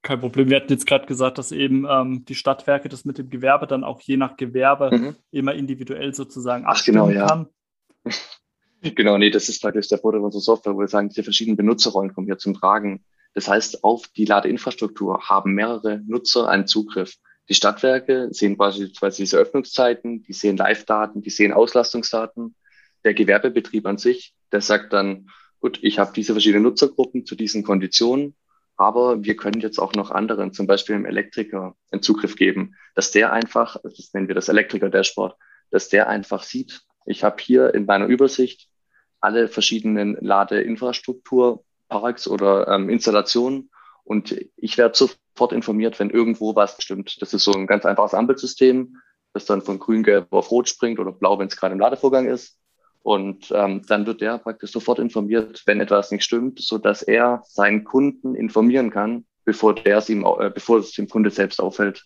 Kein 0.02 0.20
Problem. 0.20 0.50
Wir 0.50 0.58
hatten 0.58 0.72
jetzt 0.72 0.88
gerade 0.88 1.06
gesagt, 1.06 1.38
dass 1.38 1.52
eben 1.52 1.86
ähm, 1.90 2.26
die 2.26 2.36
Stadtwerke 2.36 2.90
das 2.90 3.06
mit 3.06 3.18
dem 3.18 3.30
Gewerbe 3.30 3.68
dann 3.68 3.84
auch 3.84 4.02
je 4.02 4.18
nach 4.18 4.36
Gewerbe 4.36 4.92
mhm. 4.92 5.16
immer 5.32 5.54
individuell 5.54 6.14
sozusagen 6.14 6.66
abstimmen 6.66 7.00
Ach, 7.00 7.08
genau, 7.08 7.20
ja. 7.20 7.46
genau, 8.96 9.18
nee, 9.18 9.30
das 9.30 9.50
ist 9.50 9.62
praktisch 9.62 9.88
der 9.88 9.98
Vorteil 9.98 10.22
unserer 10.22 10.42
Software, 10.42 10.76
wo 10.76 10.80
wir 10.80 10.88
sagen, 10.88 11.10
diese 11.10 11.24
verschiedenen 11.24 11.58
Benutzerrollen 11.58 12.14
kommen 12.14 12.28
hier 12.28 12.38
zum 12.38 12.54
Tragen. 12.54 13.04
Das 13.34 13.48
heißt, 13.48 13.84
auf 13.84 14.08
die 14.10 14.26
Ladeinfrastruktur 14.26 15.30
haben 15.30 15.54
mehrere 15.54 16.02
Nutzer 16.06 16.48
einen 16.50 16.68
Zugriff. 16.68 17.16
Die 17.50 17.56
Stadtwerke 17.56 18.30
sehen 18.32 18.58
beispielsweise 18.58 19.18
diese 19.18 19.38
Öffnungszeiten, 19.38 20.24
die 20.24 20.34
sehen 20.34 20.58
Live-Daten, 20.58 21.22
die 21.22 21.30
sehen 21.30 21.52
Auslastungsdaten. 21.52 22.56
Der 23.04 23.14
Gewerbebetrieb 23.14 23.86
an 23.86 23.98
sich, 23.98 24.34
der 24.52 24.62
sagt 24.62 24.94
dann, 24.94 25.28
gut, 25.60 25.80
ich 25.82 26.00
habe 26.00 26.14
diese 26.14 26.34
verschiedenen 26.34 26.64
Nutzergruppen 26.64 27.26
zu 27.26 27.36
diesen 27.36 27.64
Konditionen, 27.64 28.36
aber 28.78 29.24
wir 29.24 29.36
können 29.36 29.60
jetzt 29.60 29.80
auch 29.80 29.94
noch 29.94 30.12
anderen, 30.12 30.54
zum 30.54 30.68
Beispiel 30.68 30.96
dem 30.96 31.06
Elektriker, 31.06 31.76
einen 31.92 32.02
Zugriff 32.02 32.36
geben, 32.36 32.76
dass 32.96 33.12
der 33.12 33.34
einfach, 33.34 33.78
das 33.84 34.14
nennen 34.14 34.28
wir 34.28 34.36
das 34.36 34.50
Elektriker-Dashboard, 34.50 35.36
dass 35.70 35.90
der 35.90 36.08
einfach 36.08 36.44
sieht, 36.44 36.82
ich 37.06 37.24
habe 37.24 37.42
hier 37.42 37.74
in 37.74 37.86
meiner 37.86 38.06
Übersicht 38.06 38.70
alle 39.24 39.48
verschiedenen 39.48 40.18
Ladeinfrastrukturparks 40.20 42.28
oder 42.28 42.68
ähm, 42.68 42.90
Installationen 42.90 43.70
und 44.04 44.36
ich 44.58 44.78
werde 44.78 44.98
sofort 44.98 45.54
informiert, 45.54 46.00
wenn 46.00 46.10
irgendwo 46.10 46.56
was 46.56 46.82
stimmt. 46.82 47.22
Das 47.22 47.34
ist 47.34 47.44
so 47.44 47.54
ein 47.54 47.68
ganz 47.68 47.86
einfaches 47.86 48.14
Ampelsystem, 48.14 48.98
das 49.34 49.46
dann 49.46 49.62
von 49.62 49.80
grün, 49.80 50.04
gelb 50.04 50.28
auf 50.32 50.52
rot 50.52 50.68
springt 50.68 51.00
oder 51.00 51.12
blau, 51.12 51.40
wenn 51.40 51.48
es 51.48 51.56
gerade 51.56 51.74
im 51.74 51.80
Ladevorgang 51.80 52.28
ist. 52.28 52.60
Und 53.02 53.52
ähm, 53.54 53.82
dann 53.88 54.06
wird 54.06 54.22
der 54.22 54.38
praktisch 54.38 54.72
sofort 54.72 55.00
informiert, 55.00 55.64
wenn 55.66 55.82
etwas 55.82 56.12
nicht 56.12 56.24
stimmt, 56.24 56.60
so 56.60 56.78
dass 56.78 57.02
er 57.02 57.44
seinen 57.46 57.84
Kunden 57.84 58.36
informieren 58.36 58.92
kann, 58.92 59.26
bevor 59.44 59.76
der 59.76 59.98
es 59.98 60.10
ihm, 60.10 60.26
äh, 60.40 60.50
bevor 60.50 60.80
es 60.80 60.94
dem 60.94 61.10
Kunde 61.10 61.30
selbst 61.30 61.60
auffällt. 61.60 62.06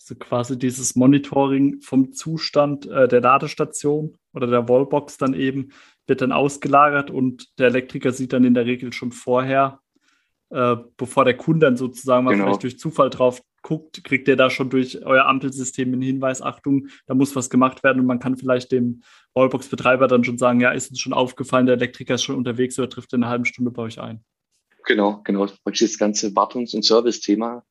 Also 0.00 0.14
quasi 0.14 0.58
dieses 0.58 0.96
Monitoring 0.96 1.80
vom 1.80 2.12
Zustand 2.12 2.86
äh, 2.86 3.08
der 3.08 3.20
Ladestation 3.20 4.16
oder 4.32 4.46
der 4.46 4.68
Wallbox 4.68 5.18
dann 5.18 5.34
eben 5.34 5.70
wird 6.06 6.22
dann 6.22 6.32
ausgelagert 6.32 7.10
und 7.10 7.58
der 7.58 7.66
Elektriker 7.66 8.12
sieht 8.12 8.32
dann 8.32 8.44
in 8.44 8.54
der 8.54 8.64
Regel 8.64 8.92
schon 8.92 9.12
vorher, 9.12 9.80
äh, 10.50 10.76
bevor 10.96 11.24
der 11.24 11.36
Kunde 11.36 11.66
dann 11.66 11.76
sozusagen 11.76 12.24
mal 12.24 12.32
genau. 12.32 12.46
vielleicht 12.46 12.62
durch 12.62 12.78
Zufall 12.78 13.10
drauf 13.10 13.42
guckt, 13.62 14.02
kriegt 14.04 14.28
ihr 14.28 14.36
da 14.36 14.50
schon 14.50 14.70
durch 14.70 15.04
euer 15.04 15.26
Ampelsystem 15.26 15.92
einen 15.92 16.00
Hinweis, 16.00 16.40
Achtung, 16.40 16.88
da 17.06 17.14
muss 17.14 17.36
was 17.36 17.50
gemacht 17.50 17.82
werden 17.84 18.00
und 18.00 18.06
man 18.06 18.18
kann 18.18 18.36
vielleicht 18.36 18.72
dem 18.72 19.02
Wallbox-Betreiber 19.34 20.08
dann 20.08 20.24
schon 20.24 20.38
sagen, 20.38 20.60
ja, 20.60 20.70
ist 20.70 20.90
uns 20.90 21.00
schon 21.00 21.12
aufgefallen, 21.12 21.66
der 21.66 21.74
Elektriker 21.74 22.14
ist 22.14 22.22
schon 22.22 22.36
unterwegs 22.36 22.78
oder 22.78 22.88
trifft 22.88 23.12
in 23.12 23.22
einer 23.22 23.30
halben 23.30 23.44
Stunde 23.44 23.70
bei 23.70 23.82
euch 23.82 24.00
ein. 24.00 24.24
Genau, 24.84 25.20
genau. 25.22 25.46
Das 25.64 25.98
ganze 25.98 26.34
Wartungs- 26.34 26.74
und 26.74 26.84
Service-Thema, 26.84 27.62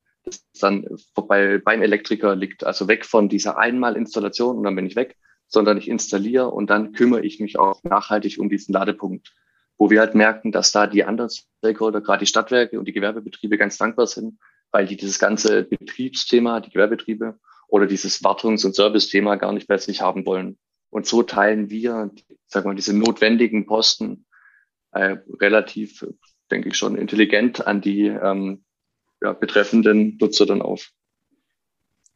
dann 0.60 0.86
bei, 1.14 1.58
beim 1.58 1.82
Elektriker 1.82 2.36
liegt, 2.36 2.64
also 2.64 2.88
weg 2.88 3.04
von 3.04 3.28
dieser 3.28 3.58
Einmalinstallation 3.58 4.58
und 4.58 4.64
dann 4.64 4.76
bin 4.76 4.86
ich 4.86 4.96
weg, 4.96 5.16
sondern 5.46 5.78
ich 5.78 5.88
installiere 5.88 6.50
und 6.50 6.68
dann 6.70 6.92
kümmere 6.92 7.24
ich 7.24 7.40
mich 7.40 7.58
auch 7.58 7.82
nachhaltig 7.84 8.38
um 8.38 8.48
diesen 8.48 8.72
Ladepunkt 8.72 9.32
wo 9.78 9.90
wir 9.90 10.00
halt 10.00 10.14
merken, 10.14 10.52
dass 10.52 10.72
da 10.72 10.86
die 10.86 11.04
anderen 11.04 11.30
Stakeholder, 11.30 12.00
gerade 12.00 12.20
die 12.20 12.26
Stadtwerke 12.26 12.78
und 12.78 12.86
die 12.86 12.92
Gewerbebetriebe 12.92 13.56
ganz 13.56 13.78
dankbar 13.78 14.08
sind, 14.08 14.38
weil 14.72 14.86
die 14.86 14.96
dieses 14.96 15.18
ganze 15.18 15.62
Betriebsthema, 15.62 16.60
die 16.60 16.70
Gewerbetriebe 16.70 17.38
oder 17.68 17.86
dieses 17.86 18.22
Wartungs- 18.24 18.66
und 18.66 18.74
Service-Thema 18.74 19.36
gar 19.36 19.52
nicht 19.52 19.68
bei 19.68 19.78
sich 19.78 20.02
haben 20.02 20.26
wollen. 20.26 20.58
Und 20.90 21.06
so 21.06 21.22
teilen 21.22 21.70
wir, 21.70 22.10
sag 22.46 22.64
mal, 22.64 22.74
diese 22.74 22.96
notwendigen 22.96 23.66
Posten 23.66 24.26
äh, 24.90 25.16
relativ, 25.40 26.04
denke 26.50 26.70
ich 26.70 26.76
schon, 26.76 26.96
intelligent 26.96 27.66
an 27.66 27.80
die 27.80 28.06
ähm, 28.06 28.64
ja, 29.22 29.32
betreffenden 29.32 30.16
Nutzer 30.20 30.46
dann 30.46 30.62
auf. 30.62 30.90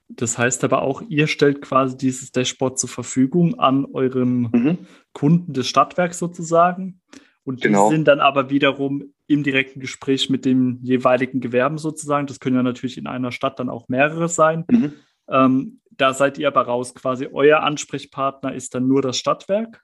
Das 0.09 0.37
heißt 0.37 0.63
aber 0.65 0.83
auch, 0.83 1.03
ihr 1.09 1.27
stellt 1.27 1.63
quasi 1.63 1.97
dieses 1.97 2.33
Dashboard 2.33 2.79
zur 2.79 2.89
Verfügung 2.89 3.59
an 3.59 3.87
euren 3.87 4.51
mhm. 4.53 4.79
Kunden 5.13 5.53
des 5.53 5.69
Stadtwerks 5.69 6.19
sozusagen. 6.19 7.01
Und 7.45 7.65
die 7.65 7.69
genau. 7.69 7.91
sind 7.91 8.07
dann 8.07 8.21
aber 8.21 8.51
wiederum 8.51 9.15
im 9.27 9.43
direkten 9.43 9.81
Gespräch 9.81 10.31
mit 10.31 10.45
dem 10.45 10.79
jeweiligen 10.83 11.41
Gewerben 11.41 11.79
sozusagen. 11.79 12.27
Das 12.27 12.41
können 12.41 12.57
ja 12.57 12.63
natürlich 12.63 12.99
in 12.99 13.07
einer 13.07 13.33
Stadt 13.33 13.59
dann 13.59 13.69
auch 13.69 13.89
mehrere 13.89 14.29
sein. 14.29 14.65
Mhm. 14.71 14.93
Ähm, 15.29 15.81
da 15.91 16.15
seid 16.15 16.39
ihr 16.39 16.49
aber 16.49 16.63
raus. 16.63 16.95
Quasi 16.95 17.29
euer 17.33 17.61
Ansprechpartner 17.61 18.55
ist 18.55 18.75
dann 18.75 18.87
nur 18.87 19.03
das 19.03 19.17
Stadtwerk. 19.17 19.83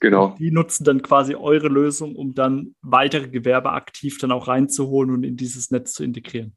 Genau. 0.00 0.26
Und 0.26 0.38
die 0.38 0.50
nutzen 0.50 0.84
dann 0.84 1.02
quasi 1.02 1.34
eure 1.34 1.68
Lösung, 1.68 2.16
um 2.16 2.34
dann 2.34 2.74
weitere 2.82 3.28
Gewerbe 3.28 3.72
aktiv 3.72 4.18
dann 4.18 4.32
auch 4.32 4.48
reinzuholen 4.48 5.10
und 5.10 5.24
in 5.24 5.36
dieses 5.36 5.70
Netz 5.70 5.94
zu 5.94 6.04
integrieren. 6.04 6.56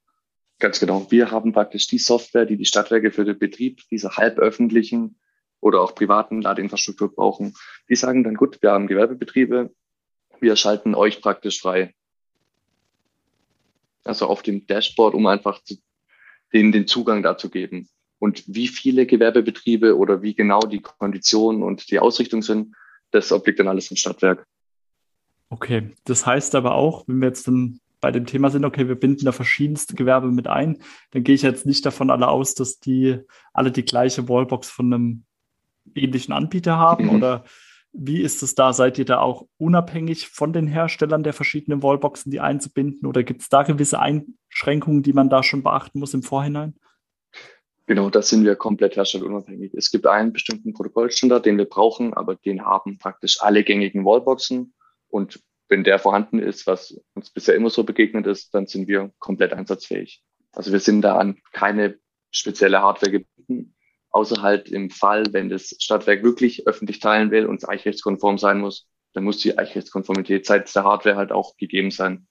Ganz 0.60 0.80
genau. 0.80 1.10
Wir 1.10 1.32
haben 1.32 1.54
praktisch 1.54 1.88
die 1.88 2.00
Software, 2.00 2.46
die 2.46 2.58
die 2.58 2.66
Stadtwerke 2.66 3.12
für 3.12 3.24
den 3.24 3.40
Betrieb 3.40 3.82
dieser 3.90 4.18
halböffentlichen 4.18 5.16
oder 5.62 5.82
auch 5.82 5.96
privaten 5.96 6.42
Ladeinfrastruktur 6.42 7.14
brauchen, 7.16 7.54
die 7.90 7.96
sagen 7.96 8.24
dann, 8.24 8.36
gut, 8.36 8.62
wir 8.62 8.72
haben 8.72 8.88
Gewerbebetriebe, 8.88 9.74
wir 10.42 10.56
schalten 10.56 10.96
euch 10.96 11.22
praktisch 11.22 11.62
frei. 11.62 11.94
Also 14.04 14.28
auf 14.28 14.42
dem 14.42 14.68
Dashboard, 14.68 15.14
um 15.14 15.28
einfach 15.28 15.62
denen 16.54 16.72
den 16.72 16.88
Zugang 16.88 17.24
dazu 17.24 17.50
geben. 17.50 17.90
Und 18.18 18.44
wie 18.48 18.68
viele 18.68 19.06
Gewerbebetriebe 19.06 19.98
oder 19.98 20.22
wie 20.22 20.34
genau 20.34 20.60
die 20.60 20.82
Konditionen 20.82 21.64
und 21.64 21.90
die 21.90 22.00
Ausrichtung 22.00 22.42
sind, 22.42 22.76
das 23.12 23.32
obliegt 23.32 23.60
dann 23.60 23.68
alles 23.68 23.90
im 23.92 23.98
Stadtwerk. 23.98 24.46
Okay, 25.50 25.92
das 26.06 26.26
heißt 26.26 26.56
aber 26.56 26.76
auch, 26.76 27.08
wenn 27.08 27.20
wir 27.20 27.28
jetzt 27.28 27.48
dann 27.48 27.80
bei 28.02 28.12
dem 28.12 28.26
Thema 28.26 28.50
sind, 28.50 28.66
okay, 28.66 28.88
wir 28.88 28.96
binden 28.96 29.26
da 29.26 29.32
verschiedenste 29.32 29.96
Gewerbe 29.96 30.32
mit 30.32 30.48
ein, 30.48 30.78
dann 31.12 31.24
gehe 31.24 31.36
ich 31.36 31.42
jetzt 31.42 31.66
nicht 31.66 31.86
davon 31.86 32.10
alle 32.10 32.28
aus, 32.28 32.56
dass 32.56 32.80
die 32.80 33.20
alle 33.54 33.72
die 33.72 33.84
gleiche 33.84 34.30
Wallbox 34.30 34.70
von 34.70 34.94
einem 34.94 35.24
ähnlichen 35.96 36.34
Anbieter 36.34 36.78
haben 36.78 37.06
mhm. 37.06 37.16
oder 37.16 37.44
wie 37.92 38.22
ist 38.22 38.44
es 38.44 38.54
da? 38.54 38.72
Seid 38.72 39.00
ihr 39.00 39.06
da 39.06 39.20
auch 39.20 39.48
unabhängig 39.58 40.28
von 40.28 40.54
den 40.54 40.68
Herstellern 40.68 41.24
der 41.24 41.34
verschiedenen 41.34 41.82
Wallboxen, 41.82 42.32
die 42.32 42.40
einzubinden 42.40 43.08
oder 43.08 43.24
gibt 43.24 43.42
es 43.42 43.50
da 43.50 43.64
gewisse 43.64 44.00
Einschränkungen, 44.00 45.02
die 45.02 45.14
man 45.14 45.30
da 45.30 45.42
schon 45.42 45.64
beachten 45.64 46.00
muss 46.00 46.14
im 46.14 46.22
Vorhinein? 46.22 46.76
Genau, 47.90 48.12
da 48.12 48.22
sind 48.22 48.46
wir 48.46 48.56
komplett 48.56 48.98
herstellerunabhängig. 48.98 49.74
Es 49.74 49.90
gibt 49.90 50.06
einen 50.06 50.32
bestimmten 50.32 50.74
Protokollstandard, 50.74 51.48
den 51.48 51.58
wir 51.58 51.66
brauchen, 51.66 52.14
aber 52.14 52.36
den 52.36 52.64
haben 52.64 53.00
praktisch 53.00 53.42
alle 53.42 53.64
gängigen 53.64 54.06
Wallboxen. 54.06 54.76
Und 55.08 55.40
wenn 55.70 55.84
der 55.84 55.98
vorhanden 55.98 56.38
ist, 56.38 56.68
was 56.68 57.02
uns 57.16 57.32
bisher 57.32 57.56
immer 57.56 57.72
so 57.72 57.84
begegnet 57.84 58.28
ist, 58.28 58.54
dann 58.54 58.68
sind 58.68 58.88
wir 58.88 59.12
komplett 59.18 59.54
einsatzfähig. 59.54 60.22
Also 60.52 60.72
wir 60.72 60.80
sind 60.80 61.02
da 61.02 61.18
an 61.18 61.40
keine 61.52 61.98
spezielle 62.30 62.80
Hardware 62.80 63.10
gebunden, 63.12 63.74
außer 64.12 64.44
halt 64.44 64.70
im 64.70 64.92
Fall, 64.92 65.24
wenn 65.32 65.50
das 65.50 65.76
Stadtwerk 65.80 66.22
wirklich 66.22 66.68
öffentlich 66.68 67.00
teilen 67.00 67.32
will 67.32 67.48
und 67.48 67.56
es 67.56 67.68
eichrechtskonform 67.68 68.38
sein 68.38 68.60
muss, 68.60 68.88
dann 69.14 69.24
muss 69.24 69.40
die 69.40 69.58
Eichrechtskonformität 69.58 70.46
seitens 70.46 70.74
der 70.74 70.84
Hardware 70.84 71.16
halt 71.16 71.32
auch 71.32 71.58
gegeben 71.58 71.90
sein. 71.90 72.28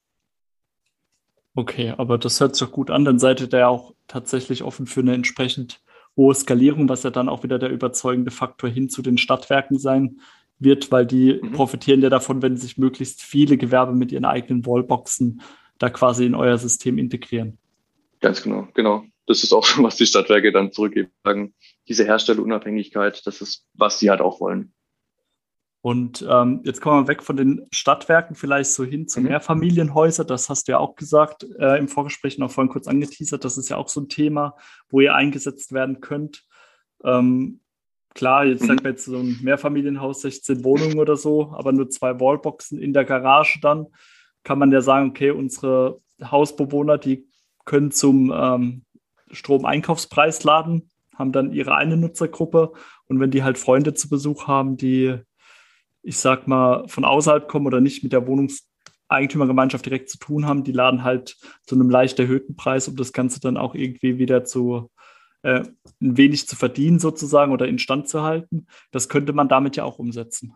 Okay, 1.59 1.93
aber 1.97 2.19
das 2.19 2.39
hört 2.39 2.55
sich 2.55 2.65
doch 2.65 2.73
gut 2.73 2.89
an. 2.89 3.05
Dann 3.05 3.19
seid 3.19 3.41
ihr 3.41 3.49
da 3.49 3.59
ja 3.59 3.67
auch 3.67 3.93
tatsächlich 4.07 4.63
offen 4.63 4.87
für 4.87 5.01
eine 5.01 5.13
entsprechend 5.13 5.81
hohe 6.17 6.33
Skalierung, 6.33 6.89
was 6.89 7.03
ja 7.03 7.11
dann 7.11 7.29
auch 7.29 7.43
wieder 7.43 7.59
der 7.59 7.71
überzeugende 7.71 8.31
Faktor 8.31 8.71
hin 8.71 8.89
zu 8.89 9.03
den 9.03 9.19
Stadtwerken 9.19 9.77
sein 9.77 10.21
wird, 10.61 10.93
weil 10.93 11.05
die 11.05 11.41
mhm. 11.43 11.51
profitieren 11.51 12.01
ja 12.01 12.11
davon, 12.11 12.43
wenn 12.43 12.57
sich 12.57 12.79
möglichst 12.79 13.23
viele 13.23 13.57
Gewerbe 13.57 13.93
mit 13.93 14.13
ihren 14.13 14.25
eigenen 14.25 14.67
Wallboxen 14.67 15.43
da 15.79 15.91
quasi 15.91 16.27
in 16.27 16.37
euer 16.37 16.59
System 16.59 16.97
integrieren. 16.97 17.59
Ganz 18.21 18.41
genau, 18.41 18.69
genau. 18.75 19.03
Das 19.27 19.43
ist 19.43 19.53
auch 19.53 19.65
schon, 19.65 19.83
was 19.83 19.97
die 19.97 20.07
Stadtwerke 20.07 20.53
dann 20.53 20.71
zurückgeben. 20.71 21.11
Diese 21.89 22.05
Herstellerunabhängigkeit, 22.05 23.27
das 23.27 23.41
ist, 23.41 23.67
was 23.75 23.99
sie 23.99 24.11
halt 24.11 24.21
auch 24.21 24.39
wollen. 24.39 24.73
Und 25.81 26.27
ähm, 26.29 26.61
jetzt 26.65 26.81
kommen 26.81 27.05
wir 27.05 27.09
weg 27.09 27.23
von 27.23 27.37
den 27.37 27.67
Stadtwerken 27.71 28.35
vielleicht 28.35 28.73
so 28.73 28.85
hin 28.85 29.07
zu 29.07 29.21
mhm. 29.21 29.29
Mehrfamilienhäusern. 29.29 30.27
Das 30.27 30.49
hast 30.49 30.67
du 30.67 30.73
ja 30.73 30.79
auch 30.79 30.97
gesagt 30.97 31.47
äh, 31.59 31.79
im 31.79 31.89
Vorgespräch 31.89 32.39
noch 32.39 32.51
vorhin 32.51 32.73
kurz 32.73 32.89
angeteasert. 32.89 33.45
Das 33.45 33.57
ist 33.57 33.69
ja 33.69 33.77
auch 33.77 33.89
so 33.89 34.01
ein 34.01 34.09
Thema, 34.09 34.57
wo 34.89 35.01
ihr 35.01 35.15
eingesetzt 35.15 35.73
werden 35.73 36.01
könnt. 36.01 36.45
Ähm, 37.05 37.61
klar, 38.15 38.45
jetzt 38.45 38.63
mhm. 38.63 38.67
sagt 38.67 38.83
man 38.83 38.93
jetzt 38.93 39.05
so 39.05 39.19
ein 39.19 39.39
Mehrfamilienhaus, 39.43 40.23
16 40.23 40.65
Wohnungen 40.65 40.99
oder 40.99 41.17
so, 41.17 41.53
aber 41.53 41.71
nur 41.71 41.89
zwei 41.91 42.19
Wallboxen 42.19 42.81
in 42.81 42.93
der 42.93 43.05
Garage 43.05 43.61
dann, 43.61 43.87
kann 44.43 44.59
man 44.59 44.73
ja 44.73 44.81
sagen, 44.81 45.11
okay, 45.11 45.31
unsere 45.31 46.01
Hausbewohner, 46.21 46.99
die 46.99 47.29
können 47.65 47.93
zum 47.93 48.33
ähm, 48.35 48.85
Stromeinkaufspreis 49.31 50.43
laden, 50.43 50.91
haben 51.15 51.33
dann 51.33 51.53
ihre 51.53 51.75
eine 51.75 51.97
Nutzergruppe 51.97 52.73
und 53.07 53.21
wenn 53.21 53.31
die 53.31 53.43
halt 53.43 53.59
Freunde 53.59 53.95
zu 53.95 54.09
Besuch 54.09 54.47
haben, 54.47 54.77
die 54.77 55.19
ich 56.09 56.17
sag 56.17 56.49
mal, 56.49 56.89
von 56.89 57.05
außerhalb 57.05 57.49
kommen 57.49 57.67
oder 57.67 57.83
nicht 57.83 58.03
mit 58.03 58.15
der 58.15 58.27
Wohnungseigentümergemeinschaft 58.27 59.85
direkt 59.85 60.09
zu 60.09 60.19
tun 60.19 60.47
haben, 60.47 60.65
die 60.65 60.73
laden 60.73 61.05
halt 61.05 61.37
zu 61.67 61.75
einem 61.75 61.91
leicht 61.91 62.19
erhöhten 62.19 62.57
Preis, 62.57 62.89
um 62.89 62.97
das 62.97 63.13
Ganze 63.13 63.41
dann 63.41 63.59
auch 63.59 63.75
irgendwie 63.75 64.17
wieder 64.17 64.43
zu 64.45 64.91
äh, 65.43 65.65
ein 66.01 66.17
wenig 66.17 66.49
zu 66.49 66.57
verdienen 66.57 66.99
sozusagen 66.99 67.53
oder 67.53 67.69
instand 67.69 68.09
zu 68.09 68.23
halten. 68.23 68.67
Das 68.91 69.11
könnte 69.11 69.35
man 69.35 69.51
damit 69.51 69.77
ja 69.77 69.85
auch 69.85 69.99
umsetzen. 69.99 70.55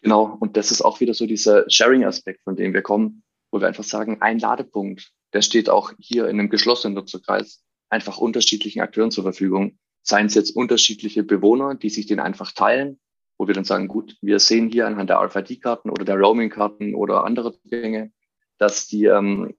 Genau, 0.00 0.38
und 0.40 0.56
das 0.56 0.70
ist 0.70 0.80
auch 0.80 1.00
wieder 1.00 1.12
so 1.12 1.26
dieser 1.26 1.68
Sharing-Aspekt, 1.68 2.42
von 2.44 2.56
dem 2.56 2.72
wir 2.72 2.82
kommen, 2.82 3.22
wo 3.50 3.60
wir 3.60 3.68
einfach 3.68 3.84
sagen, 3.84 4.22
ein 4.22 4.38
Ladepunkt, 4.38 5.12
der 5.34 5.42
steht 5.42 5.68
auch 5.68 5.92
hier 5.98 6.28
in 6.28 6.40
einem 6.40 6.48
geschlossenen 6.48 6.94
Nutzerkreis 6.94 7.62
einfach 7.90 8.16
unterschiedlichen 8.16 8.80
Akteuren 8.80 9.10
zur 9.10 9.24
Verfügung. 9.24 9.76
Seien 10.02 10.26
es 10.26 10.34
jetzt 10.34 10.56
unterschiedliche 10.56 11.24
Bewohner, 11.24 11.74
die 11.74 11.90
sich 11.90 12.06
den 12.06 12.20
einfach 12.20 12.52
teilen 12.52 12.98
wo 13.38 13.46
wir 13.46 13.54
dann 13.54 13.64
sagen, 13.64 13.86
gut, 13.86 14.16
wir 14.20 14.40
sehen 14.40 14.68
hier 14.68 14.86
anhand 14.86 15.10
der 15.10 15.20
RFID-Karten 15.20 15.90
oder 15.90 16.04
der 16.04 16.16
Roaming-Karten 16.16 16.94
oder 16.94 17.24
andere 17.24 17.52
Zugänge, 17.52 18.12
dass 18.58 18.88
die 18.88 19.04
ähm, 19.04 19.54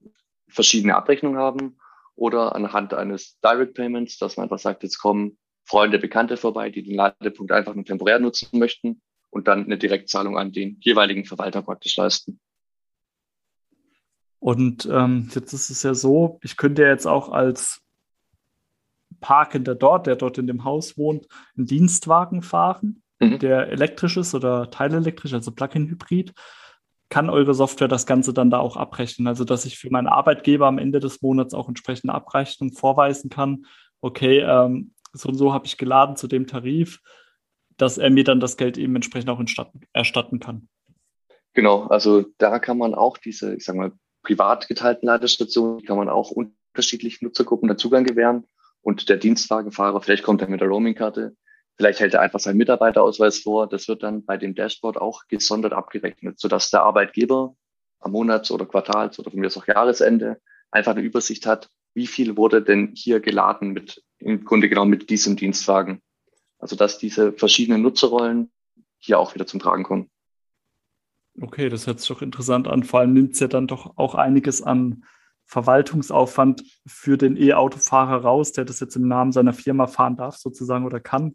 verschiedene 0.48 0.94
Abrechnungen 0.94 1.38
haben 1.38 1.78
oder 2.14 2.54
anhand 2.54 2.92
eines 2.92 3.40
Direct 3.40 3.74
Payments, 3.74 4.18
dass 4.18 4.36
man 4.36 4.44
einfach 4.44 4.58
sagt, 4.58 4.82
jetzt 4.82 4.98
kommen 4.98 5.38
Freunde, 5.64 5.98
Bekannte 5.98 6.36
vorbei, 6.36 6.68
die 6.70 6.82
den 6.82 6.94
Ladepunkt 6.94 7.52
einfach 7.52 7.74
nur 7.74 7.84
temporär 7.84 8.18
nutzen 8.18 8.58
möchten 8.58 9.00
und 9.30 9.48
dann 9.48 9.64
eine 9.64 9.78
Direktzahlung 9.78 10.36
an 10.36 10.52
den 10.52 10.78
jeweiligen 10.80 11.24
Verwalter 11.24 11.62
praktisch 11.62 11.96
leisten. 11.96 12.38
Und 14.38 14.86
ähm, 14.90 15.30
jetzt 15.34 15.52
ist 15.52 15.70
es 15.70 15.82
ja 15.82 15.94
so, 15.94 16.38
ich 16.42 16.56
könnte 16.56 16.82
ja 16.82 16.88
jetzt 16.88 17.06
auch 17.06 17.30
als 17.30 17.82
Parkender 19.20 19.74
dort, 19.74 20.06
der 20.06 20.16
dort 20.16 20.38
in 20.38 20.46
dem 20.46 20.64
Haus 20.64 20.98
wohnt, 20.98 21.26
einen 21.56 21.66
Dienstwagen 21.66 22.42
fahren 22.42 23.02
mhm. 23.20 23.38
der 23.38 23.68
elektrisch 23.68 24.16
ist 24.16 24.34
oder 24.34 24.70
teilelektrisch, 24.70 25.32
also 25.32 25.52
Plug-in-Hybrid, 25.52 26.32
kann 27.08 27.28
eure 27.28 27.54
Software 27.54 27.88
das 27.88 28.06
Ganze 28.06 28.32
dann 28.32 28.50
da 28.50 28.58
auch 28.58 28.76
abrechnen. 28.76 29.26
Also, 29.26 29.44
dass 29.44 29.64
ich 29.64 29.78
für 29.78 29.90
meinen 29.90 30.06
Arbeitgeber 30.06 30.66
am 30.66 30.78
Ende 30.78 31.00
des 31.00 31.22
Monats 31.22 31.54
auch 31.54 31.68
entsprechende 31.68 32.14
Abrechnung 32.14 32.72
vorweisen 32.72 33.30
kann. 33.30 33.66
Okay, 34.00 34.38
ähm, 34.38 34.94
so 35.12 35.28
und 35.28 35.34
so 35.34 35.52
habe 35.52 35.66
ich 35.66 35.76
geladen 35.76 36.16
zu 36.16 36.28
dem 36.28 36.46
Tarif, 36.46 37.00
dass 37.76 37.98
er 37.98 38.10
mir 38.10 38.24
dann 38.24 38.40
das 38.40 38.56
Geld 38.56 38.78
eben 38.78 38.94
entsprechend 38.94 39.28
auch 39.28 39.42
erstatten 39.92 40.38
kann. 40.38 40.68
Genau, 41.54 41.86
also 41.86 42.24
da 42.38 42.60
kann 42.60 42.78
man 42.78 42.94
auch 42.94 43.18
diese, 43.18 43.54
ich 43.56 43.64
sag 43.64 43.74
mal, 43.74 43.92
privat 44.22 44.68
geteilten 44.68 45.06
Ladestationen, 45.06 45.82
kann 45.84 45.96
man 45.96 46.08
auch 46.08 46.30
unterschiedlichen 46.30 47.24
Nutzergruppen 47.24 47.68
den 47.68 47.78
Zugang 47.78 48.04
gewähren. 48.04 48.44
Und 48.82 49.08
der 49.08 49.16
Dienstwagenfahrer, 49.16 50.00
vielleicht 50.00 50.22
kommt 50.22 50.42
er 50.42 50.48
mit 50.48 50.60
der 50.60 50.68
Roaming-Karte, 50.68 51.34
Vielleicht 51.80 52.00
hält 52.00 52.12
er 52.12 52.20
einfach 52.20 52.40
seinen 52.40 52.58
Mitarbeiterausweis 52.58 53.38
vor. 53.38 53.66
Das 53.66 53.88
wird 53.88 54.02
dann 54.02 54.22
bei 54.22 54.36
dem 54.36 54.54
Dashboard 54.54 54.98
auch 54.98 55.22
gesondert 55.28 55.72
abgerechnet, 55.72 56.38
sodass 56.38 56.68
der 56.68 56.82
Arbeitgeber 56.82 57.56
am 58.00 58.12
Monats- 58.12 58.50
oder 58.50 58.66
Quartals- 58.66 59.18
oder 59.18 59.30
von 59.30 59.40
mir 59.40 59.46
aus 59.46 59.56
auch 59.56 59.66
Jahresende 59.66 60.42
einfach 60.70 60.92
eine 60.92 61.00
Übersicht 61.00 61.46
hat, 61.46 61.70
wie 61.94 62.06
viel 62.06 62.36
wurde 62.36 62.60
denn 62.60 62.92
hier 62.94 63.20
geladen 63.20 63.70
mit, 63.70 64.04
im 64.18 64.44
Grunde 64.44 64.68
genau 64.68 64.84
mit 64.84 65.08
diesem 65.08 65.36
Dienstwagen. 65.36 66.02
Also, 66.58 66.76
dass 66.76 66.98
diese 66.98 67.32
verschiedenen 67.32 67.80
Nutzerrollen 67.80 68.52
hier 68.98 69.18
auch 69.18 69.34
wieder 69.34 69.46
zum 69.46 69.58
Tragen 69.58 69.84
kommen. 69.84 70.10
Okay, 71.40 71.70
das 71.70 71.86
hört 71.86 72.00
sich 72.00 72.08
doch 72.10 72.20
interessant 72.20 72.68
an. 72.68 72.84
Vor 72.84 73.00
allem 73.00 73.14
nimmt 73.14 73.32
es 73.32 73.40
ja 73.40 73.48
dann 73.48 73.66
doch 73.66 73.96
auch 73.96 74.14
einiges 74.14 74.60
an 74.60 75.04
Verwaltungsaufwand 75.50 76.62
für 76.86 77.18
den 77.18 77.36
E-Autofahrer 77.36 78.22
raus, 78.22 78.52
der 78.52 78.64
das 78.64 78.78
jetzt 78.78 78.94
im 78.94 79.08
Namen 79.08 79.32
seiner 79.32 79.52
Firma 79.52 79.88
fahren 79.88 80.16
darf, 80.16 80.36
sozusagen 80.36 80.86
oder 80.86 81.00
kann. 81.00 81.34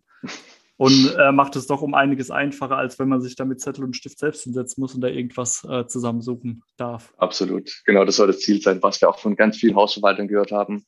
Und 0.78 1.16
äh, 1.18 1.34
macht 1.34 1.58
es 1.58 1.68
doch 1.68 1.82
um 1.82 1.94
einiges 1.94 2.32
einfacher, 2.32 2.78
als 2.78 2.98
wenn 2.98 3.10
man 3.10 3.22
sich 3.22 3.36
da 3.36 3.44
mit 3.44 3.60
Zettel 3.60 3.84
und 3.84 3.96
Stift 3.96 4.20
selbst 4.20 4.44
hinsetzen 4.44 4.82
muss 4.82 4.96
und 4.96 5.02
da 5.02 5.10
irgendwas 5.10 5.66
äh, 5.66 5.86
zusammensuchen 5.88 6.64
darf. 6.78 7.14
Absolut. 7.18 7.82
Genau, 7.86 8.06
das 8.06 8.16
soll 8.16 8.28
das 8.28 8.40
Ziel 8.40 8.62
sein, 8.62 8.82
was 8.82 9.02
wir 9.02 9.10
auch 9.10 9.20
von 9.20 9.36
ganz 9.36 9.58
vielen 9.58 9.76
Hausverwaltungen 9.76 10.30
gehört 10.30 10.52
haben. 10.54 10.86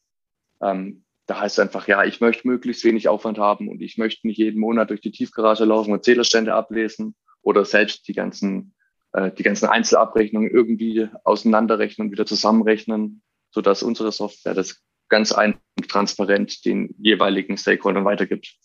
Ähm, 0.61 1.03
da 1.25 1.41
heißt 1.41 1.57
es 1.57 1.59
einfach, 1.59 1.87
ja, 1.89 2.05
ich 2.05 2.21
möchte 2.21 2.47
möglichst 2.47 2.85
wenig 2.85 3.09
Aufwand 3.09 3.39
haben 3.39 3.67
und 3.67 3.81
ich 3.81 3.97
möchte 3.97 4.25
nicht 4.25 4.37
jeden 4.37 4.61
Monat 4.61 4.89
durch 4.89 5.01
die 5.01 5.11
Tiefgarage 5.11 5.65
laufen 5.65 5.91
und 5.91 6.03
Zählerstände 6.05 6.53
ablesen 6.53 7.15
oder 7.41 7.65
selbst 7.65 8.07
die 8.07 8.13
ganzen 8.13 8.73
äh, 9.13 9.31
die 9.31 9.43
ganzen 9.43 9.67
Einzelabrechnungen 9.67 10.49
irgendwie 10.49 11.07
auseinanderrechnen 11.23 12.07
und 12.07 12.11
wieder 12.11 12.25
zusammenrechnen, 12.25 13.21
sodass 13.51 13.83
unsere 13.83 14.11
Software 14.11 14.53
das 14.53 14.81
ganz 15.09 15.31
einfach 15.31 15.59
und 15.77 15.89
transparent 15.89 16.65
den 16.65 16.93
jeweiligen 16.99 17.57
Stakeholdern 17.57 18.05
weitergibt. 18.05 18.55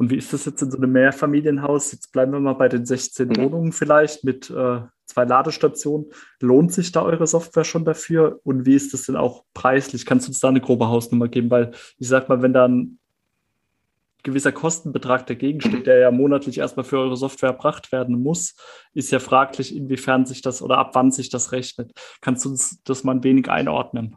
Und 0.00 0.10
wie 0.10 0.16
ist 0.16 0.32
das 0.32 0.46
jetzt 0.46 0.62
in 0.62 0.70
so 0.70 0.78
einem 0.78 0.92
Mehrfamilienhaus? 0.92 1.92
Jetzt 1.92 2.10
bleiben 2.10 2.32
wir 2.32 2.40
mal 2.40 2.54
bei 2.54 2.68
den 2.68 2.86
16 2.86 3.28
mhm. 3.28 3.36
Wohnungen 3.36 3.72
vielleicht 3.72 4.24
mit 4.24 4.48
äh, 4.48 4.80
zwei 5.04 5.24
Ladestationen. 5.24 6.06
Lohnt 6.40 6.72
sich 6.72 6.90
da 6.90 7.02
eure 7.02 7.26
Software 7.26 7.64
schon 7.64 7.84
dafür? 7.84 8.40
Und 8.44 8.64
wie 8.64 8.74
ist 8.74 8.94
das 8.94 9.04
denn 9.04 9.16
auch 9.16 9.44
preislich? 9.52 10.06
Kannst 10.06 10.26
du 10.26 10.30
uns 10.30 10.40
da 10.40 10.48
eine 10.48 10.62
grobe 10.62 10.88
Hausnummer 10.88 11.28
geben? 11.28 11.50
Weil 11.50 11.72
ich 11.98 12.08
sag 12.08 12.30
mal, 12.30 12.40
wenn 12.40 12.54
da 12.54 12.66
ein 12.66 12.98
gewisser 14.22 14.52
Kostenbetrag 14.52 15.26
dagegen 15.26 15.60
steht, 15.60 15.86
der 15.86 15.98
ja 15.98 16.10
monatlich 16.10 16.58
erstmal 16.58 16.84
für 16.84 16.98
eure 16.98 17.16
Software 17.16 17.50
erbracht 17.50 17.92
werden 17.92 18.22
muss, 18.22 18.54
ist 18.92 19.10
ja 19.10 19.18
fraglich, 19.18 19.74
inwiefern 19.74 20.26
sich 20.26 20.42
das 20.42 20.62
oder 20.62 20.78
ab 20.78 20.90
wann 20.94 21.10
sich 21.10 21.30
das 21.30 21.52
rechnet. 21.52 21.92
Kannst 22.20 22.44
du 22.44 22.50
uns 22.50 22.82
das 22.84 23.04
mal 23.04 23.16
ein 23.16 23.24
wenig 23.24 23.48
einordnen? 23.48 24.16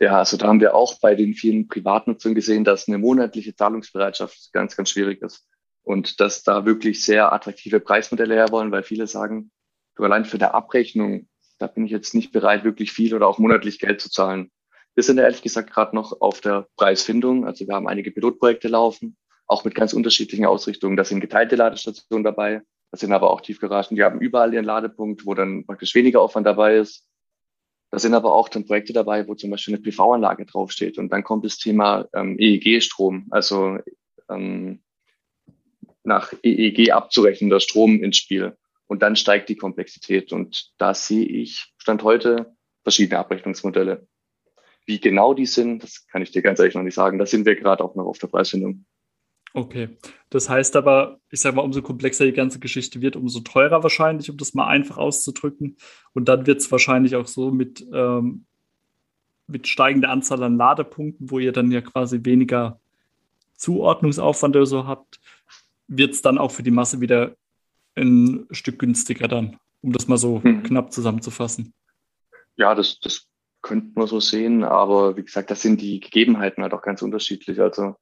Ja, 0.00 0.18
also 0.18 0.36
da 0.36 0.48
haben 0.48 0.60
wir 0.60 0.74
auch 0.74 0.98
bei 1.00 1.14
den 1.14 1.34
vielen 1.34 1.68
Privatnutzern 1.68 2.34
gesehen, 2.34 2.64
dass 2.64 2.88
eine 2.88 2.98
monatliche 2.98 3.54
Zahlungsbereitschaft 3.54 4.52
ganz, 4.52 4.76
ganz 4.76 4.90
schwierig 4.90 5.22
ist. 5.22 5.46
Und 5.82 6.20
dass 6.20 6.42
da 6.42 6.66
wirklich 6.66 7.04
sehr 7.04 7.32
attraktive 7.32 7.80
Preismodelle 7.80 8.34
her 8.34 8.50
wollen, 8.50 8.72
weil 8.72 8.82
viele 8.82 9.06
sagen, 9.06 9.50
du 9.94 10.04
allein 10.04 10.24
für 10.24 10.36
eine 10.36 10.54
Abrechnung, 10.54 11.28
da 11.58 11.66
bin 11.66 11.86
ich 11.86 11.92
jetzt 11.92 12.14
nicht 12.14 12.32
bereit, 12.32 12.64
wirklich 12.64 12.92
viel 12.92 13.14
oder 13.14 13.28
auch 13.28 13.38
monatlich 13.38 13.78
Geld 13.78 14.00
zu 14.00 14.10
zahlen. 14.10 14.50
Wir 14.96 15.02
sind 15.02 15.18
ehrlich 15.18 15.42
gesagt 15.42 15.70
gerade 15.70 15.94
noch 15.94 16.22
auf 16.22 16.40
der 16.40 16.66
Preisfindung. 16.76 17.46
Also 17.46 17.68
wir 17.68 17.74
haben 17.74 17.86
einige 17.86 18.10
Pilotprojekte 18.10 18.68
laufen, 18.68 19.18
auch 19.46 19.62
mit 19.64 19.74
ganz 19.74 19.92
unterschiedlichen 19.92 20.46
Ausrichtungen. 20.46 20.96
Da 20.96 21.04
sind 21.04 21.20
geteilte 21.20 21.54
Ladestationen 21.54 22.24
dabei, 22.24 22.62
das 22.90 23.00
sind 23.00 23.12
aber 23.12 23.30
auch 23.30 23.42
Tiefgaragen, 23.42 23.94
die 23.94 24.02
haben 24.02 24.20
überall 24.20 24.54
ihren 24.54 24.64
Ladepunkt, 24.64 25.26
wo 25.26 25.34
dann 25.34 25.66
praktisch 25.66 25.94
weniger 25.94 26.22
Aufwand 26.22 26.46
dabei 26.46 26.76
ist. 26.76 27.06
Da 27.90 27.98
sind 27.98 28.14
aber 28.14 28.32
auch 28.32 28.48
dann 28.48 28.64
Projekte 28.64 28.94
dabei, 28.94 29.28
wo 29.28 29.34
zum 29.34 29.50
Beispiel 29.50 29.74
eine 29.74 29.82
PV-Anlage 29.82 30.46
draufsteht. 30.46 30.96
Und 30.96 31.10
dann 31.10 31.22
kommt 31.22 31.44
das 31.44 31.58
Thema 31.58 32.08
ähm, 32.14 32.38
EEG-Strom, 32.38 33.26
also 33.30 33.78
ähm, 34.30 34.82
nach 36.04 36.32
EEG 36.42 36.92
abzurechnender 36.92 37.60
Strom 37.60 38.02
ins 38.02 38.16
Spiel. 38.16 38.56
Und 38.86 39.02
dann 39.02 39.14
steigt 39.14 39.50
die 39.50 39.56
Komplexität. 39.56 40.32
Und 40.32 40.72
da 40.78 40.94
sehe 40.94 41.26
ich 41.26 41.74
Stand 41.76 42.02
heute 42.02 42.56
verschiedene 42.82 43.18
Abrechnungsmodelle. 43.18 44.06
Wie 44.86 45.00
genau 45.00 45.34
die 45.34 45.46
sind, 45.46 45.82
das 45.82 46.06
kann 46.06 46.22
ich 46.22 46.30
dir 46.30 46.42
ganz 46.42 46.58
ehrlich 46.58 46.74
noch 46.74 46.82
nicht 46.82 46.94
sagen. 46.94 47.18
Da 47.18 47.26
sind 47.26 47.44
wir 47.44 47.56
gerade 47.56 47.82
auch 47.82 47.94
noch 47.94 48.06
auf 48.06 48.18
der 48.18 48.28
Preisfindung. 48.28 48.84
Okay. 49.52 49.88
Das 50.30 50.48
heißt 50.48 50.76
aber, 50.76 51.18
ich 51.30 51.40
sage 51.40 51.56
mal, 51.56 51.62
umso 51.62 51.82
komplexer 51.82 52.24
die 52.24 52.32
ganze 52.32 52.58
Geschichte 52.58 53.00
wird, 53.00 53.16
umso 53.16 53.40
teurer 53.40 53.82
wahrscheinlich, 53.82 54.30
um 54.30 54.36
das 54.36 54.54
mal 54.54 54.66
einfach 54.66 54.98
auszudrücken. 54.98 55.76
Und 56.12 56.28
dann 56.28 56.46
wird 56.46 56.60
es 56.60 56.70
wahrscheinlich 56.70 57.16
auch 57.16 57.26
so 57.26 57.50
mit, 57.50 57.86
ähm, 57.92 58.44
mit 59.46 59.66
steigender 59.66 60.10
Anzahl 60.10 60.42
an 60.42 60.56
Ladepunkten, 60.56 61.30
wo 61.30 61.38
ihr 61.38 61.52
dann 61.52 61.70
ja 61.70 61.80
quasi 61.80 62.20
weniger 62.22 62.78
Zuordnungsaufwand 63.56 64.56
oder 64.56 64.66
so 64.66 64.86
habt, 64.86 65.20
wird 65.88 66.12
es 66.12 66.22
dann 66.22 66.38
auch 66.38 66.50
für 66.50 66.62
die 66.62 66.70
Masse 66.70 67.00
wieder 67.00 67.34
ein 67.94 68.46
Stück 68.50 68.78
günstiger 68.78 69.28
dann, 69.28 69.56
um 69.80 69.92
das 69.92 70.06
mal 70.06 70.18
so 70.18 70.40
mhm. 70.44 70.62
knapp 70.64 70.92
zusammenzufassen. 70.92 71.72
Ja, 72.56 72.74
das, 72.74 73.00
das 73.00 73.26
könnte 73.66 73.98
man 73.98 74.06
so 74.06 74.20
sehen, 74.20 74.62
aber 74.62 75.16
wie 75.16 75.24
gesagt, 75.24 75.50
das 75.50 75.60
sind 75.60 75.80
die 75.80 75.98
Gegebenheiten 75.98 76.62
halt 76.62 76.72
auch 76.72 76.82
ganz 76.82 77.02
unterschiedlich. 77.02 77.60
Also 77.60 77.96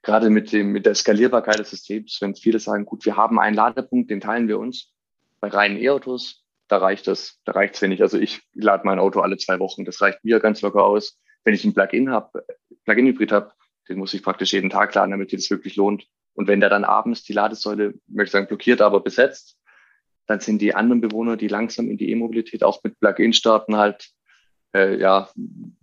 gerade 0.00 0.30
mit 0.30 0.50
dem, 0.50 0.72
mit 0.72 0.86
der 0.86 0.94
Skalierbarkeit 0.94 1.58
des 1.58 1.68
Systems, 1.68 2.16
wenn 2.22 2.34
viele 2.34 2.58
sagen, 2.58 2.86
gut, 2.86 3.04
wir 3.04 3.18
haben 3.18 3.38
einen 3.38 3.54
Ladepunkt, 3.54 4.10
den 4.10 4.22
teilen 4.22 4.48
wir 4.48 4.58
uns. 4.58 4.94
Bei 5.40 5.48
reinen 5.48 5.76
E-Autos, 5.76 6.46
da 6.68 6.78
reicht 6.78 7.06
das, 7.06 7.38
da 7.44 7.52
reicht 7.52 7.74
es, 7.74 7.82
wenn 7.82 7.92
ich, 7.92 8.00
also 8.00 8.18
ich 8.18 8.40
lade 8.54 8.86
mein 8.86 8.98
Auto 8.98 9.20
alle 9.20 9.36
zwei 9.36 9.58
Wochen, 9.58 9.84
das 9.84 10.00
reicht 10.00 10.24
mir 10.24 10.40
ganz 10.40 10.62
locker 10.62 10.84
aus. 10.84 11.18
Wenn 11.44 11.52
ich 11.52 11.64
ein 11.66 11.74
Plug-in 11.74 12.10
habe, 12.10 12.46
Plug-in-Hybrid 12.86 13.30
habe, 13.30 13.52
den 13.90 13.98
muss 13.98 14.14
ich 14.14 14.22
praktisch 14.22 14.54
jeden 14.54 14.70
Tag 14.70 14.94
laden, 14.94 15.10
damit 15.10 15.34
das 15.34 15.50
wirklich 15.50 15.76
lohnt. 15.76 16.06
Und 16.32 16.48
wenn 16.48 16.60
der 16.60 16.70
dann 16.70 16.84
abends 16.84 17.24
die 17.24 17.34
Ladesäule, 17.34 17.92
möchte 18.06 18.32
sagen, 18.32 18.46
blockiert, 18.46 18.80
aber 18.80 19.00
besetzt, 19.00 19.58
dann 20.26 20.40
sind 20.40 20.62
die 20.62 20.74
anderen 20.74 21.02
Bewohner, 21.02 21.36
die 21.36 21.48
langsam 21.48 21.90
in 21.90 21.98
die 21.98 22.10
E-Mobilität 22.10 22.64
auch 22.64 22.82
mit 22.82 22.98
Plug-in 23.00 23.34
starten, 23.34 23.76
halt 23.76 24.14
äh, 24.74 24.98
ja 24.98 25.28